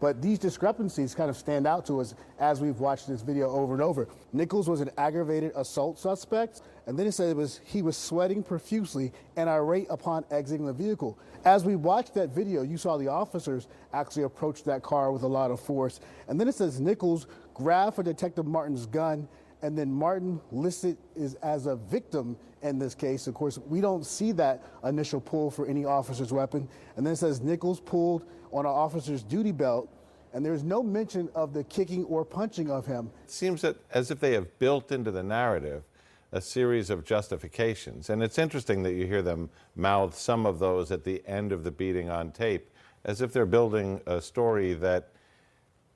But 0.00 0.20
these 0.20 0.38
discrepancies 0.40 1.14
kind 1.14 1.30
of 1.30 1.36
stand 1.36 1.64
out 1.64 1.86
to 1.86 2.00
us 2.00 2.16
as 2.40 2.60
we've 2.60 2.80
watched 2.80 3.06
this 3.06 3.22
video 3.22 3.48
over 3.50 3.72
and 3.72 3.82
over. 3.82 4.08
Nichols 4.32 4.68
was 4.68 4.80
an 4.80 4.90
aggravated 4.98 5.52
assault 5.54 5.96
suspect, 5.96 6.62
and 6.88 6.98
then 6.98 7.06
it 7.06 7.12
said 7.12 7.28
it 7.28 7.36
was 7.36 7.60
he 7.64 7.82
was 7.82 7.96
sweating 7.96 8.42
profusely 8.42 9.12
and 9.36 9.48
irate 9.48 9.86
upon 9.90 10.24
exiting 10.32 10.66
the 10.66 10.72
vehicle. 10.72 11.18
As 11.44 11.64
we 11.64 11.76
watched 11.76 12.14
that 12.14 12.30
video, 12.30 12.62
you 12.62 12.78
saw 12.78 12.96
the 12.96 13.06
officers 13.06 13.68
actually 13.92 14.24
approach 14.24 14.64
that 14.64 14.82
car 14.82 15.12
with 15.12 15.22
a 15.22 15.28
lot 15.28 15.52
of 15.52 15.60
force. 15.60 16.00
And 16.26 16.40
then 16.40 16.48
it 16.48 16.56
says 16.56 16.80
Nichols 16.80 17.28
grabbed 17.54 17.94
for 17.94 18.02
Detective 18.02 18.46
Martin's 18.46 18.86
gun, 18.86 19.28
and 19.62 19.78
then 19.78 19.90
Martin 19.90 20.40
listed 20.50 20.96
is 21.16 21.34
as 21.36 21.66
a 21.66 21.76
victim 21.76 22.36
in 22.62 22.78
this 22.78 22.94
case. 22.94 23.26
Of 23.26 23.34
course, 23.34 23.58
we 23.58 23.80
don't 23.80 24.04
see 24.04 24.32
that 24.32 24.62
initial 24.84 25.20
pull 25.20 25.50
for 25.50 25.66
any 25.66 25.84
officer's 25.84 26.32
weapon. 26.32 26.68
And 26.96 27.06
then 27.06 27.14
it 27.14 27.16
says 27.16 27.40
Nichols 27.40 27.80
pulled 27.80 28.24
on 28.52 28.66
an 28.66 28.72
officer's 28.72 29.22
duty 29.22 29.52
belt, 29.52 29.88
and 30.34 30.44
there's 30.44 30.62
no 30.62 30.82
mention 30.82 31.28
of 31.34 31.52
the 31.52 31.64
kicking 31.64 32.04
or 32.04 32.24
punching 32.24 32.70
of 32.70 32.86
him. 32.86 33.10
It 33.24 33.30
seems 33.30 33.62
that 33.62 33.76
as 33.92 34.10
if 34.10 34.20
they 34.20 34.32
have 34.32 34.58
built 34.58 34.92
into 34.92 35.10
the 35.10 35.22
narrative 35.22 35.84
a 36.32 36.40
series 36.40 36.88
of 36.88 37.04
justifications. 37.04 38.08
And 38.08 38.22
it's 38.22 38.38
interesting 38.38 38.82
that 38.84 38.94
you 38.94 39.06
hear 39.06 39.22
them 39.22 39.50
mouth 39.76 40.16
some 40.16 40.46
of 40.46 40.58
those 40.58 40.90
at 40.90 41.04
the 41.04 41.22
end 41.26 41.52
of 41.52 41.62
the 41.62 41.70
beating 41.70 42.08
on 42.08 42.32
tape, 42.32 42.70
as 43.04 43.20
if 43.20 43.32
they're 43.32 43.44
building 43.44 44.00
a 44.06 44.20
story 44.20 44.72
that 44.74 45.11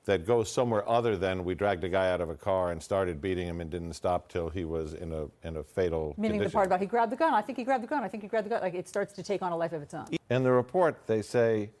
that 0.07 0.25
goes 0.25 0.49
somewhere 0.49 0.87
other 0.89 1.17
than 1.17 1.43
we 1.43 1.53
dragged 1.53 1.83
a 1.83 1.89
guy 1.89 2.09
out 2.11 2.21
of 2.21 2.29
a 2.29 2.35
car 2.35 2.71
and 2.71 2.81
started 2.81 3.21
beating 3.21 3.45
him 3.45 3.59
and 3.59 3.69
didn't 3.69 3.91
stop 3.91 4.29
till 4.29 4.49
he 4.49 4.63
was 4.63 4.93
in 4.93 5.11
a 5.11 5.27
in 5.45 5.57
a 5.57 5.63
fatal 5.63 6.15
Meaning 6.17 6.39
condition. 6.39 6.49
the 6.49 6.53
part 6.53 6.65
about 6.67 6.79
he 6.79 6.85
grabbed 6.85 7.11
the 7.11 7.17
gun. 7.17 7.33
I 7.33 7.41
think 7.41 7.57
he 7.57 7.65
grabbed 7.65 7.83
the 7.83 7.87
gun. 7.87 8.03
I 8.03 8.07
think 8.07 8.23
he 8.23 8.29
grabbed 8.29 8.45
the 8.45 8.49
gun. 8.49 8.61
Like 8.61 8.73
it 8.73 8.87
starts 8.87 9.11
to 9.13 9.21
take 9.21 9.41
on 9.41 9.51
a 9.51 9.57
life 9.57 9.73
of 9.73 9.81
its 9.81 9.93
own. 9.93 10.05
In 10.29 10.43
the 10.43 10.51
report, 10.51 11.05
they 11.07 11.21
say 11.21 11.71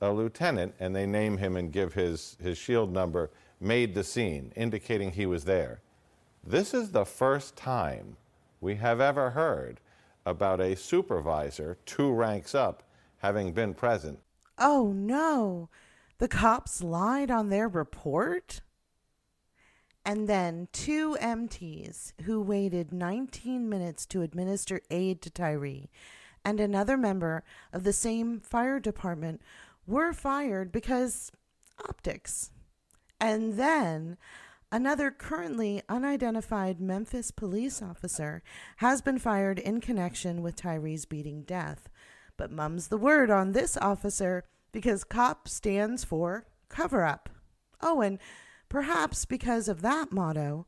a 0.00 0.12
lieutenant, 0.12 0.74
and 0.80 0.94
they 0.94 1.06
name 1.06 1.36
him 1.36 1.56
and 1.56 1.72
give 1.72 1.94
his, 1.94 2.36
his 2.42 2.58
shield 2.58 2.92
number, 2.92 3.30
made 3.60 3.94
the 3.94 4.02
scene, 4.02 4.52
indicating 4.56 5.12
he 5.12 5.26
was 5.26 5.44
there. 5.44 5.80
This 6.44 6.74
is 6.74 6.90
the 6.90 7.04
first 7.04 7.56
time 7.56 8.16
we 8.60 8.76
have 8.76 9.00
ever 9.00 9.30
heard 9.30 9.80
about 10.26 10.60
a 10.60 10.74
supervisor, 10.76 11.78
two 11.86 12.12
ranks 12.12 12.54
up, 12.54 12.82
having 13.18 13.52
been 13.52 13.74
present. 13.74 14.18
Oh 14.58 14.92
no, 14.92 15.68
the 16.22 16.28
cops 16.28 16.84
lied 16.84 17.32
on 17.32 17.48
their 17.48 17.66
report? 17.66 18.60
And 20.04 20.28
then 20.28 20.68
two 20.70 21.16
EMTs 21.20 22.12
who 22.22 22.40
waited 22.40 22.92
19 22.92 23.68
minutes 23.68 24.06
to 24.06 24.22
administer 24.22 24.80
aid 24.88 25.20
to 25.22 25.30
Tyre 25.30 25.88
and 26.44 26.60
another 26.60 26.96
member 26.96 27.42
of 27.72 27.82
the 27.82 27.92
same 27.92 28.38
fire 28.38 28.78
department 28.78 29.42
were 29.84 30.12
fired 30.12 30.70
because 30.70 31.32
optics. 31.88 32.52
And 33.20 33.54
then 33.54 34.16
another 34.70 35.10
currently 35.10 35.82
unidentified 35.88 36.80
Memphis 36.80 37.32
police 37.32 37.82
officer 37.82 38.44
has 38.76 39.02
been 39.02 39.18
fired 39.18 39.58
in 39.58 39.80
connection 39.80 40.40
with 40.40 40.54
Tyre's 40.54 41.04
beating 41.04 41.42
death. 41.42 41.88
But 42.36 42.52
mum's 42.52 42.86
the 42.88 42.96
word 42.96 43.28
on 43.28 43.50
this 43.50 43.76
officer 43.76 44.44
because 44.72 45.04
COP 45.04 45.48
stands 45.48 46.04
for 46.04 46.46
cover 46.68 47.04
up. 47.04 47.28
Oh, 47.80 48.00
and 48.00 48.18
perhaps 48.68 49.24
because 49.24 49.68
of 49.68 49.82
that 49.82 50.12
motto, 50.12 50.66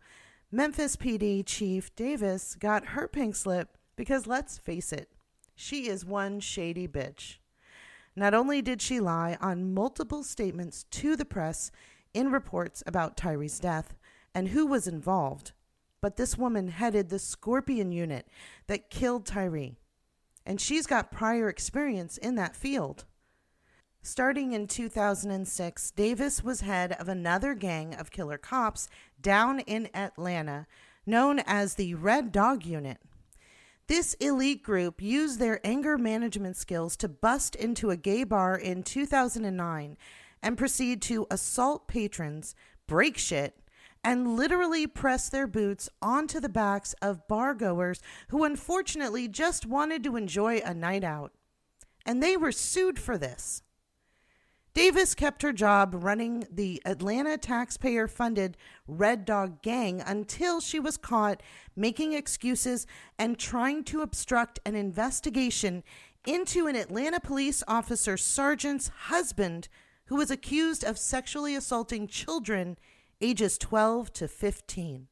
Memphis 0.53 0.97
PD 0.97 1.43
Chief 1.45 1.95
Davis 1.97 2.55
got 2.55 2.87
her 2.89 3.09
pink 3.09 3.35
slip 3.35 3.77
because 3.97 4.27
let's 4.27 4.59
face 4.59 4.93
it, 4.93 5.09
she 5.55 5.89
is 5.89 6.05
one 6.05 6.41
shady 6.41 6.87
bitch. 6.87 7.39
Not 8.17 8.35
only 8.35 8.63
did 8.63 8.81
she 8.81 9.01
lie 9.01 9.37
on 9.41 9.75
multiple 9.75 10.23
statements 10.23 10.85
to 10.93 11.17
the 11.17 11.25
press 11.25 11.73
in 12.13 12.31
reports 12.31 12.83
about 12.87 13.17
Tyre's 13.17 13.59
death 13.59 13.97
and 14.35 14.49
who 14.49 14.67
was 14.67 14.87
involved, 14.87 15.53
but 16.01 16.17
this 16.17 16.37
woman 16.37 16.69
headed 16.69 17.09
the 17.09 17.19
Scorpion 17.19 17.91
unit 17.91 18.29
that 18.67 18.91
killed 18.91 19.27
Tyre. 19.27 19.71
And 20.47 20.61
she's 20.61 20.87
got 20.87 21.11
prior 21.11 21.49
experience 21.49 22.19
in 22.19 22.35
that 22.35 22.55
field. 22.55 23.05
Starting 24.07 24.53
in 24.53 24.67
2006, 24.67 25.91
Davis 25.93 26.45
was 26.45 26.61
head 26.61 26.93
of 26.93 27.09
another 27.09 27.55
gang 27.55 27.95
of 27.95 28.11
killer 28.11 28.37
cops 28.37 28.87
down 29.19 29.61
in 29.61 29.89
Atlanta 29.95 30.67
known 31.07 31.39
as 31.39 31.75
the 31.75 31.95
Red 31.95 32.31
Dog 32.31 32.67
Unit. 32.67 32.99
This 33.87 34.13
elite 34.21 34.63
group 34.63 35.01
used 35.01 35.39
their 35.39 35.59
anger 35.65 35.97
management 35.97 36.59
skills 36.59 36.99
to 36.99 37.09
bust 37.09 37.57
into 37.57 37.89
a 37.89 37.97
gay 37.97 38.25
bar 38.25 38.55
in 38.55 38.83
2009 38.83 39.97
and 40.43 40.59
proceed 40.59 41.01
to 41.01 41.27
assault 41.31 41.89
patrons, 41.89 42.55
break 42.87 43.17
shit, 43.17 43.59
and 44.05 44.37
literally 44.37 44.87
press 44.87 45.31
their 45.31 45.47
boots 45.47 45.89
onto 46.03 46.41
the 46.41 46.51
backs 46.51 46.95
of 47.01 47.27
bargoers 47.27 48.03
who 48.29 48.45
unfortunately 48.45 49.29
just 49.29 49.65
wanted 49.65 50.05
to 50.05 50.17
enjoy 50.17 50.59
a 50.59 50.75
night 50.75 51.05
out. 51.05 51.33
And 52.05 52.23
they 52.23 52.37
were 52.37 52.53
sued 52.53 52.99
for 52.99 53.17
this. 53.17 53.63
Davis 54.75 55.15
kept 55.15 55.43
her 55.43 55.53
job 55.53 55.95
running 55.95 56.45
the 56.51 56.83
Atlanta 56.85 57.39
taxpayer 57.39 58.09
funded 58.09 58.57
Red 58.89 59.25
Dog 59.25 59.63
Gang 59.63 60.01
until 60.01 60.61
she 60.61 60.81
was 60.81 60.97
caught 60.97 61.45
making 61.77 62.13
excuses 62.13 62.85
and 63.17 63.39
trying 63.39 63.85
to 63.85 64.03
obstruct 64.03 64.59
an 64.67 64.75
investigation 64.75 65.85
into 66.27 66.67
an 66.67 66.75
Atlanta 66.75 67.21
police 67.21 67.63
officer 67.69 68.17
sergeant's 68.17 68.89
husband 68.89 69.69
who 70.07 70.17
was 70.17 70.33
accused 70.33 70.83
of 70.83 70.99
sexually 70.99 71.55
assaulting 71.55 72.09
children 72.09 72.77
ages 73.21 73.57
12 73.59 74.13
to 74.13 74.27
15. 74.27 75.07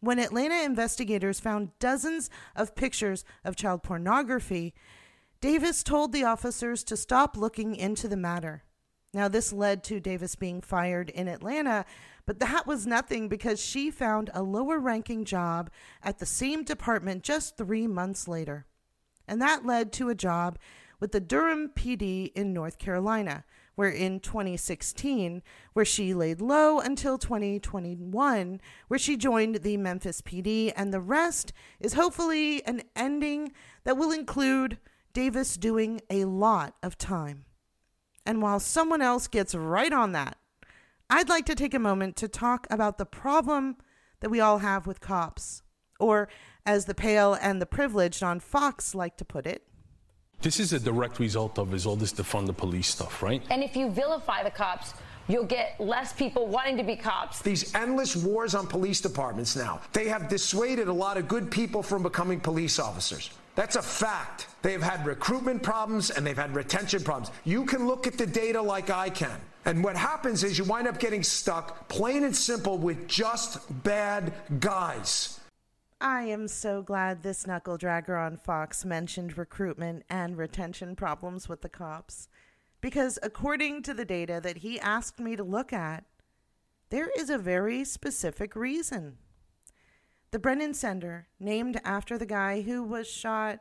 When 0.00 0.18
Atlanta 0.18 0.62
investigators 0.64 1.40
found 1.40 1.78
dozens 1.78 2.30
of 2.56 2.74
pictures 2.74 3.22
of 3.44 3.54
child 3.54 3.82
pornography, 3.82 4.72
Davis 5.42 5.82
told 5.82 6.12
the 6.12 6.24
officers 6.24 6.82
to 6.84 6.96
stop 6.96 7.36
looking 7.36 7.76
into 7.76 8.08
the 8.08 8.16
matter. 8.16 8.64
Now, 9.14 9.28
this 9.28 9.52
led 9.52 9.84
to 9.84 10.00
Davis 10.00 10.34
being 10.34 10.60
fired 10.60 11.08
in 11.08 11.28
Atlanta, 11.28 11.84
but 12.26 12.40
that 12.40 12.66
was 12.66 12.84
nothing 12.84 13.28
because 13.28 13.64
she 13.64 13.90
found 13.90 14.28
a 14.34 14.42
lower 14.42 14.80
ranking 14.80 15.24
job 15.24 15.70
at 16.02 16.18
the 16.18 16.26
same 16.26 16.64
department 16.64 17.22
just 17.22 17.56
three 17.56 17.86
months 17.86 18.26
later. 18.26 18.66
And 19.28 19.40
that 19.40 19.64
led 19.64 19.92
to 19.94 20.08
a 20.08 20.14
job 20.16 20.58
with 20.98 21.12
the 21.12 21.20
Durham 21.20 21.68
PD 21.68 22.32
in 22.34 22.52
North 22.52 22.78
Carolina, 22.78 23.44
where 23.76 23.90
in 23.90 24.18
2016, 24.18 25.42
where 25.74 25.84
she 25.84 26.12
laid 26.12 26.40
low 26.40 26.80
until 26.80 27.16
2021, 27.16 28.60
where 28.88 28.98
she 28.98 29.16
joined 29.16 29.56
the 29.56 29.76
Memphis 29.76 30.22
PD, 30.22 30.72
and 30.74 30.92
the 30.92 31.00
rest 31.00 31.52
is 31.78 31.94
hopefully 31.94 32.64
an 32.66 32.82
ending 32.96 33.52
that 33.84 33.96
will 33.96 34.10
include 34.10 34.78
Davis 35.12 35.56
doing 35.56 36.00
a 36.10 36.24
lot 36.24 36.74
of 36.82 36.98
time. 36.98 37.44
And 38.26 38.40
while 38.40 38.60
someone 38.60 39.02
else 39.02 39.28
gets 39.28 39.54
right 39.54 39.92
on 39.92 40.12
that, 40.12 40.38
I'd 41.10 41.28
like 41.28 41.46
to 41.46 41.54
take 41.54 41.74
a 41.74 41.78
moment 41.78 42.16
to 42.16 42.28
talk 42.28 42.66
about 42.70 42.98
the 42.98 43.04
problem 43.04 43.76
that 44.20 44.30
we 44.30 44.40
all 44.40 44.58
have 44.58 44.86
with 44.86 45.00
cops, 45.00 45.62
or 46.00 46.28
as 46.64 46.86
the 46.86 46.94
pale 46.94 47.34
and 47.34 47.60
the 47.60 47.66
privileged 47.66 48.22
on 48.22 48.40
Fox 48.40 48.94
like 48.94 49.16
to 49.18 49.24
put 49.24 49.46
it. 49.46 49.66
This 50.40 50.58
is 50.58 50.72
a 50.72 50.80
direct 50.80 51.18
result 51.18 51.58
of 51.58 51.74
is 51.74 51.86
all 51.86 51.96
this 51.96 52.12
defund 52.12 52.46
the 52.46 52.52
police 52.52 52.88
stuff, 52.88 53.22
right? 53.22 53.42
And 53.50 53.62
if 53.62 53.76
you 53.76 53.90
vilify 53.90 54.42
the 54.42 54.50
cops, 54.50 54.94
you'll 55.28 55.44
get 55.44 55.78
less 55.78 56.12
people 56.12 56.46
wanting 56.46 56.76
to 56.78 56.82
be 56.82 56.96
cops. 56.96 57.40
These 57.42 57.74
endless 57.74 58.16
wars 58.16 58.54
on 58.54 58.66
police 58.66 59.00
departments 59.00 59.56
now, 59.56 59.80
they 59.92 60.08
have 60.08 60.28
dissuaded 60.28 60.88
a 60.88 60.92
lot 60.92 61.16
of 61.16 61.28
good 61.28 61.50
people 61.50 61.82
from 61.82 62.02
becoming 62.02 62.40
police 62.40 62.78
officers. 62.78 63.30
That's 63.54 63.76
a 63.76 63.82
fact. 63.82 64.48
They've 64.62 64.82
had 64.82 65.06
recruitment 65.06 65.62
problems 65.62 66.10
and 66.10 66.26
they've 66.26 66.36
had 66.36 66.54
retention 66.54 67.02
problems. 67.02 67.30
You 67.44 67.64
can 67.64 67.86
look 67.86 68.06
at 68.06 68.18
the 68.18 68.26
data 68.26 68.60
like 68.60 68.90
I 68.90 69.10
can. 69.10 69.40
And 69.64 69.82
what 69.82 69.96
happens 69.96 70.44
is 70.44 70.58
you 70.58 70.64
wind 70.64 70.88
up 70.88 70.98
getting 70.98 71.22
stuck, 71.22 71.88
plain 71.88 72.24
and 72.24 72.36
simple, 72.36 72.76
with 72.76 73.08
just 73.08 73.82
bad 73.82 74.32
guys. 74.60 75.40
I 76.00 76.24
am 76.24 76.48
so 76.48 76.82
glad 76.82 77.22
this 77.22 77.46
knuckle 77.46 77.78
dragger 77.78 78.20
on 78.20 78.36
Fox 78.36 78.84
mentioned 78.84 79.38
recruitment 79.38 80.02
and 80.10 80.36
retention 80.36 80.96
problems 80.96 81.48
with 81.48 81.62
the 81.62 81.68
cops. 81.68 82.28
Because 82.82 83.18
according 83.22 83.82
to 83.84 83.94
the 83.94 84.04
data 84.04 84.38
that 84.42 84.58
he 84.58 84.78
asked 84.80 85.18
me 85.18 85.36
to 85.36 85.44
look 85.44 85.72
at, 85.72 86.04
there 86.90 87.08
is 87.16 87.30
a 87.30 87.38
very 87.38 87.84
specific 87.84 88.54
reason. 88.54 89.16
The 90.34 90.40
Brennan 90.40 90.74
Center, 90.74 91.28
named 91.38 91.80
after 91.84 92.18
the 92.18 92.26
guy 92.26 92.62
who 92.62 92.82
was 92.82 93.08
shot 93.08 93.60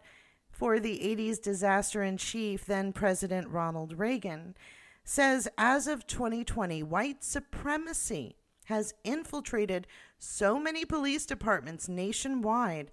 for 0.50 0.80
the 0.80 0.98
80s 0.98 1.40
disaster 1.40 2.02
in 2.02 2.18
chief, 2.18 2.66
then 2.66 2.94
President 2.94 3.48
Ronald 3.48 4.00
Reagan, 4.00 4.56
says 5.04 5.48
as 5.56 5.86
of 5.86 6.08
2020, 6.08 6.82
white 6.82 7.24
supremacy 7.24 8.38
has 8.66 8.96
infiltrated 9.04 9.86
so 10.18 10.58
many 10.58 10.84
police 10.84 11.28
departments 11.28 11.88
nationwide. 11.88 12.90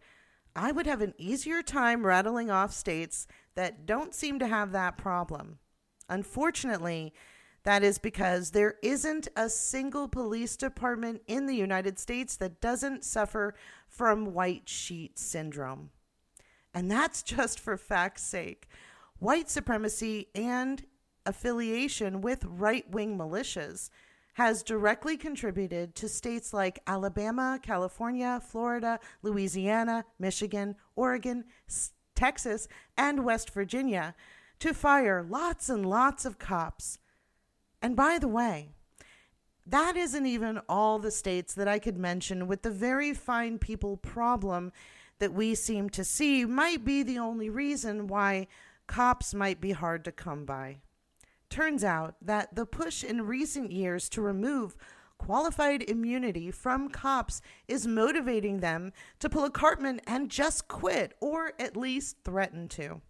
I 0.54 0.72
would 0.72 0.84
have 0.84 1.00
an 1.00 1.14
easier 1.16 1.62
time 1.62 2.04
rattling 2.04 2.50
off 2.50 2.74
states 2.74 3.26
that 3.54 3.86
don't 3.86 4.14
seem 4.14 4.38
to 4.40 4.46
have 4.46 4.72
that 4.72 4.98
problem. 4.98 5.58
Unfortunately, 6.06 7.14
that 7.62 7.82
is 7.82 7.98
because 7.98 8.50
there 8.50 8.76
isn't 8.82 9.28
a 9.36 9.48
single 9.48 10.08
police 10.08 10.56
department 10.56 11.22
in 11.26 11.46
the 11.46 11.54
United 11.54 11.98
States 11.98 12.36
that 12.36 12.60
doesn't 12.60 13.04
suffer 13.04 13.54
from 13.88 14.32
white 14.32 14.68
sheet 14.68 15.18
syndrome. 15.18 15.90
And 16.72 16.90
that's 16.90 17.22
just 17.34 17.60
for 17.60 17.76
fact's 17.76 18.22
sake. 18.22 18.68
White 19.18 19.50
supremacy 19.50 20.28
and 20.34 20.84
affiliation 21.26 22.22
with 22.22 22.44
right 22.44 22.90
wing 22.90 23.18
militias 23.18 23.90
has 24.34 24.62
directly 24.62 25.18
contributed 25.18 25.94
to 25.94 26.08
states 26.08 26.54
like 26.54 26.78
Alabama, 26.86 27.58
California, 27.62 28.40
Florida, 28.42 28.98
Louisiana, 29.22 30.06
Michigan, 30.18 30.76
Oregon, 30.96 31.44
Texas, 32.14 32.68
and 32.96 33.24
West 33.24 33.50
Virginia 33.50 34.14
to 34.60 34.72
fire 34.72 35.22
lots 35.28 35.68
and 35.68 35.84
lots 35.84 36.24
of 36.24 36.38
cops. 36.38 36.99
And 37.82 37.96
by 37.96 38.18
the 38.18 38.28
way, 38.28 38.70
that 39.66 39.96
isn't 39.96 40.26
even 40.26 40.60
all 40.68 40.98
the 40.98 41.10
states 41.10 41.54
that 41.54 41.68
I 41.68 41.78
could 41.78 41.96
mention 41.96 42.46
with 42.46 42.62
the 42.62 42.70
very 42.70 43.14
fine 43.14 43.58
people 43.58 43.96
problem 43.96 44.72
that 45.18 45.32
we 45.32 45.54
seem 45.54 45.90
to 45.90 46.04
see 46.04 46.44
might 46.44 46.84
be 46.84 47.02
the 47.02 47.18
only 47.18 47.48
reason 47.48 48.06
why 48.06 48.48
cops 48.86 49.32
might 49.32 49.60
be 49.60 49.72
hard 49.72 50.04
to 50.04 50.12
come 50.12 50.44
by. 50.44 50.78
Turns 51.48 51.84
out 51.84 52.16
that 52.22 52.54
the 52.54 52.66
push 52.66 53.04
in 53.04 53.26
recent 53.26 53.70
years 53.70 54.08
to 54.10 54.22
remove 54.22 54.76
qualified 55.18 55.82
immunity 55.82 56.50
from 56.50 56.88
cops 56.88 57.42
is 57.68 57.86
motivating 57.86 58.60
them 58.60 58.92
to 59.18 59.28
pull 59.28 59.44
a 59.44 59.50
Cartman 59.50 60.00
and 60.06 60.30
just 60.30 60.66
quit, 60.66 61.14
or 61.20 61.52
at 61.58 61.76
least 61.76 62.16
threaten 62.24 62.68
to. 62.68 63.02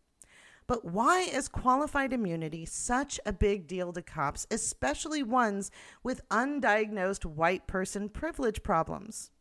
But 0.71 0.85
why 0.85 1.23
is 1.23 1.49
qualified 1.49 2.13
immunity 2.13 2.65
such 2.65 3.19
a 3.27 3.33
big 3.33 3.67
deal 3.67 3.93
to 3.93 4.03
cops, 4.03 4.47
especially 4.53 5.21
ones 5.21 5.73
with 6.05 6.21
undiagnosed 6.29 7.25
white 7.25 7.67
person 7.67 8.09
privilege 8.09 8.63
problems? 8.63 9.33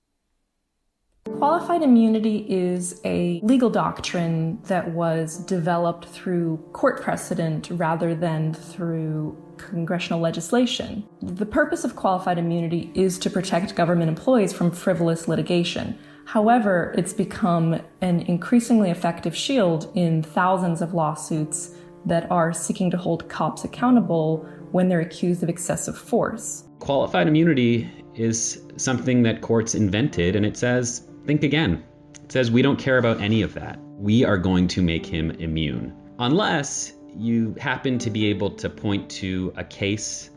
Qualified 1.25 1.83
immunity 1.83 2.47
is 2.49 2.99
a 3.05 3.41
legal 3.43 3.69
doctrine 3.69 4.59
that 4.63 4.89
was 4.89 5.37
developed 5.37 6.05
through 6.05 6.57
court 6.73 6.99
precedent 6.99 7.69
rather 7.73 8.15
than 8.15 8.51
through 8.51 9.37
congressional 9.57 10.19
legislation. 10.19 11.07
The 11.21 11.45
purpose 11.45 11.83
of 11.83 11.95
qualified 11.95 12.39
immunity 12.39 12.91
is 12.95 13.19
to 13.19 13.29
protect 13.29 13.75
government 13.75 14.09
employees 14.09 14.51
from 14.51 14.71
frivolous 14.71 15.27
litigation. 15.27 15.95
However, 16.29 16.93
it's 16.95 17.11
become 17.11 17.81
an 18.01 18.19
increasingly 18.19 18.91
effective 18.91 19.35
shield 19.35 19.91
in 19.95 20.21
thousands 20.21 20.79
of 20.83 20.93
lawsuits 20.93 21.71
that 22.05 22.29
are 22.29 22.53
seeking 22.53 22.91
to 22.91 22.97
hold 22.97 23.27
cops 23.29 23.63
accountable 23.63 24.47
when 24.71 24.89
they're 24.89 24.99
accused 24.99 25.41
of 25.41 25.49
excessive 25.49 25.97
force. 25.97 26.65
Qualified 26.77 27.27
immunity 27.27 27.89
is 28.13 28.61
something 28.77 29.23
that 29.23 29.41
courts 29.41 29.73
invented, 29.73 30.35
and 30.35 30.45
it 30.45 30.55
says 30.55 31.07
think 31.25 31.41
again. 31.41 31.83
It 32.23 32.31
says 32.31 32.51
we 32.51 32.61
don't 32.61 32.77
care 32.77 32.99
about 32.99 33.19
any 33.19 33.41
of 33.41 33.55
that. 33.55 33.79
We 33.97 34.23
are 34.23 34.37
going 34.37 34.67
to 34.67 34.83
make 34.83 35.07
him 35.07 35.31
immune. 35.31 35.95
Unless 36.19 36.93
you 37.17 37.55
happen 37.59 37.97
to 37.97 38.11
be 38.11 38.27
able 38.27 38.51
to 38.51 38.69
point 38.69 39.09
to 39.09 39.51
a 39.57 39.63
case 39.63 40.29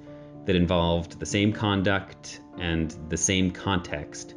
that 0.46 0.56
involved 0.56 1.20
the 1.20 1.26
same 1.26 1.52
conduct 1.52 2.40
and 2.58 2.96
the 3.10 3.18
same 3.18 3.50
context, 3.50 4.36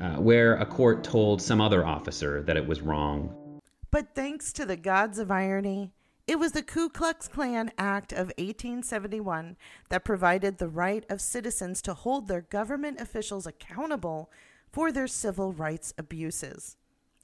uh, 0.00 0.16
where 0.16 0.56
a 0.56 0.66
court 0.66 1.04
told 1.04 1.40
some 1.40 1.60
other 1.60 1.84
officer 1.84 2.42
that 2.42 2.56
it 2.56 2.66
was 2.66 2.80
wrong. 2.80 3.60
But 3.90 4.14
thanks 4.14 4.52
to 4.54 4.66
the 4.66 4.76
gods 4.76 5.18
of 5.18 5.30
irony, 5.30 5.92
it 6.26 6.38
was 6.38 6.52
the 6.52 6.62
Ku 6.62 6.88
Klux 6.88 7.28
Klan 7.28 7.70
Act 7.76 8.12
of 8.12 8.32
1871 8.38 9.56
that 9.90 10.04
provided 10.04 10.58
the 10.58 10.68
right 10.68 11.04
of 11.10 11.20
citizens 11.20 11.82
to 11.82 11.94
hold 11.94 12.28
their 12.28 12.40
government 12.40 13.00
officials 13.00 13.46
accountable 13.46 14.30
for 14.72 14.90
their 14.90 15.06
civil 15.06 15.52
rights 15.52 15.92
abuses. 15.98 16.76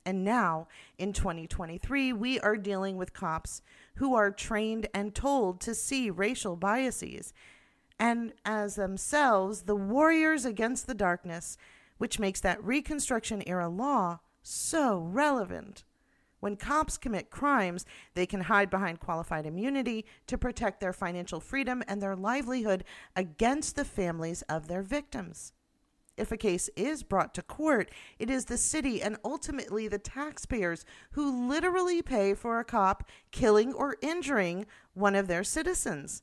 And 0.05 0.25
now, 0.25 0.69
in 0.99 1.13
2023, 1.13 2.13
we 2.13 2.41
are 2.41 2.57
dealing 2.57 2.97
with 2.97 3.13
cops 3.13 3.63
who 3.95 4.15
are 4.15 4.31
trained 4.31 4.87
and 4.95 5.15
told 5.15 5.61
to 5.63 5.75
see 5.75 6.11
racial 6.11 6.57
biases, 6.57 7.33
and 7.99 8.33
as 8.45 8.77
themselves 8.77 9.63
the 9.63 9.77
warriors 9.77 10.45
against 10.45 10.87
the 10.87 10.95
darkness, 10.95 11.59
which 12.01 12.19
makes 12.19 12.41
that 12.41 12.65
Reconstruction 12.65 13.43
era 13.47 13.69
law 13.69 14.21
so 14.43 14.99
relevant. 14.99 15.85
When 16.41 16.57
cops 16.57 16.97
commit 16.97 17.29
crimes, 17.29 17.85
they 18.15 18.25
can 18.25 18.41
hide 18.41 18.71
behind 18.71 19.01
qualified 19.01 19.45
immunity 19.45 20.07
to 20.27 20.39
protect 20.39 20.81
their 20.81 20.95
financial 20.95 21.41
freedom 21.41 21.83
and 21.87 22.01
their 22.01 22.17
livelihood 22.17 22.85
against 23.15 23.77
the 23.77 23.85
families 23.85 24.41
of 24.49 24.67
their 24.67 24.81
victims. 24.81 25.53
If 26.17 26.33
a 26.33 26.39
case 26.39 26.71
is 26.75 27.03
brought 27.03 27.35
to 27.35 27.43
court, 27.43 27.91
it 28.19 28.31
is 28.31 28.47
the 28.47 28.57
city 28.57 29.03
and 29.03 29.19
ultimately 29.23 29.87
the 29.87 29.99
taxpayers 29.99 30.87
who 31.11 31.47
literally 31.51 32.01
pay 32.01 32.33
for 32.33 32.59
a 32.59 32.65
cop 32.65 33.05
killing 33.31 33.75
or 33.75 33.99
injuring 34.01 34.65
one 34.95 35.15
of 35.15 35.29
their 35.29 35.45
citizens. 35.45 36.23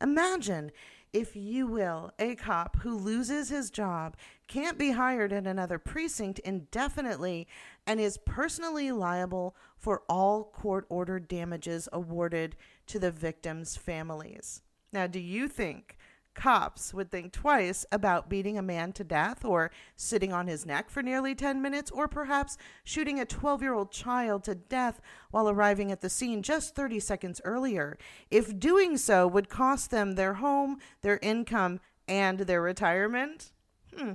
Imagine, 0.00 0.70
if 1.16 1.34
you 1.34 1.66
will, 1.66 2.12
a 2.18 2.34
cop 2.34 2.76
who 2.82 2.94
loses 2.94 3.48
his 3.48 3.70
job, 3.70 4.18
can't 4.48 4.76
be 4.76 4.90
hired 4.90 5.32
in 5.32 5.46
another 5.46 5.78
precinct 5.78 6.38
indefinitely, 6.40 7.48
and 7.86 7.98
is 7.98 8.18
personally 8.18 8.92
liable 8.92 9.56
for 9.78 10.02
all 10.10 10.44
court 10.44 10.84
ordered 10.90 11.26
damages 11.26 11.88
awarded 11.90 12.54
to 12.86 12.98
the 12.98 13.10
victims' 13.10 13.78
families. 13.78 14.60
Now, 14.92 15.06
do 15.06 15.18
you 15.18 15.48
think 15.48 15.95
cops 16.36 16.94
would 16.94 17.10
think 17.10 17.32
twice 17.32 17.84
about 17.90 18.28
beating 18.28 18.56
a 18.56 18.62
man 18.62 18.92
to 18.92 19.02
death 19.02 19.44
or 19.44 19.72
sitting 19.96 20.32
on 20.32 20.46
his 20.46 20.64
neck 20.64 20.88
for 20.88 21.02
nearly 21.02 21.34
10 21.34 21.60
minutes 21.60 21.90
or 21.90 22.06
perhaps 22.06 22.56
shooting 22.84 23.18
a 23.18 23.24
12 23.24 23.62
year 23.62 23.74
old 23.74 23.90
child 23.90 24.44
to 24.44 24.54
death 24.54 25.00
while 25.32 25.48
arriving 25.48 25.90
at 25.90 26.02
the 26.02 26.10
scene 26.10 26.42
just 26.42 26.76
30 26.76 27.00
seconds 27.00 27.40
earlier, 27.44 27.98
if 28.30 28.56
doing 28.58 28.96
so 28.96 29.26
would 29.26 29.48
cost 29.48 29.90
them 29.90 30.12
their 30.12 30.34
home, 30.34 30.78
their 31.02 31.18
income, 31.22 31.80
and 32.06 32.40
their 32.40 32.62
retirement? 32.62 33.50
Hmm, 33.96 34.12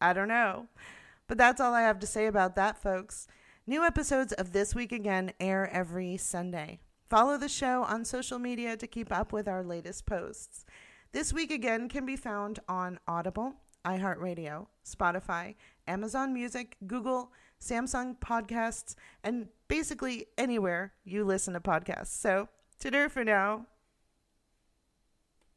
I 0.00 0.12
don't 0.12 0.28
know. 0.28 0.66
But 1.28 1.38
that's 1.38 1.60
all 1.60 1.72
I 1.72 1.82
have 1.82 2.00
to 2.00 2.06
say 2.06 2.26
about 2.26 2.56
that, 2.56 2.76
folks. 2.76 3.26
New 3.66 3.84
episodes 3.84 4.32
of 4.32 4.52
This 4.52 4.74
Week 4.74 4.90
Again 4.90 5.32
air 5.38 5.70
every 5.72 6.16
Sunday. 6.16 6.80
Follow 7.08 7.36
the 7.36 7.48
show 7.48 7.84
on 7.84 8.06
social 8.06 8.38
media 8.38 8.74
to 8.74 8.86
keep 8.86 9.12
up 9.12 9.32
with 9.32 9.46
our 9.46 9.62
latest 9.62 10.06
posts. 10.06 10.64
This 11.12 11.30
week 11.30 11.50
again 11.50 11.90
can 11.90 12.06
be 12.06 12.16
found 12.16 12.60
on 12.70 12.98
Audible, 13.06 13.52
iHeartRadio, 13.84 14.66
Spotify, 14.82 15.56
Amazon 15.86 16.32
Music, 16.32 16.78
Google, 16.86 17.32
Samsung 17.60 18.18
Podcasts, 18.18 18.94
and 19.22 19.48
basically 19.68 20.24
anywhere 20.38 20.94
you 21.04 21.24
listen 21.24 21.52
to 21.52 21.60
podcasts. 21.60 22.18
So, 22.18 22.48
to 22.78 22.90
for 23.10 23.24
now. 23.24 23.66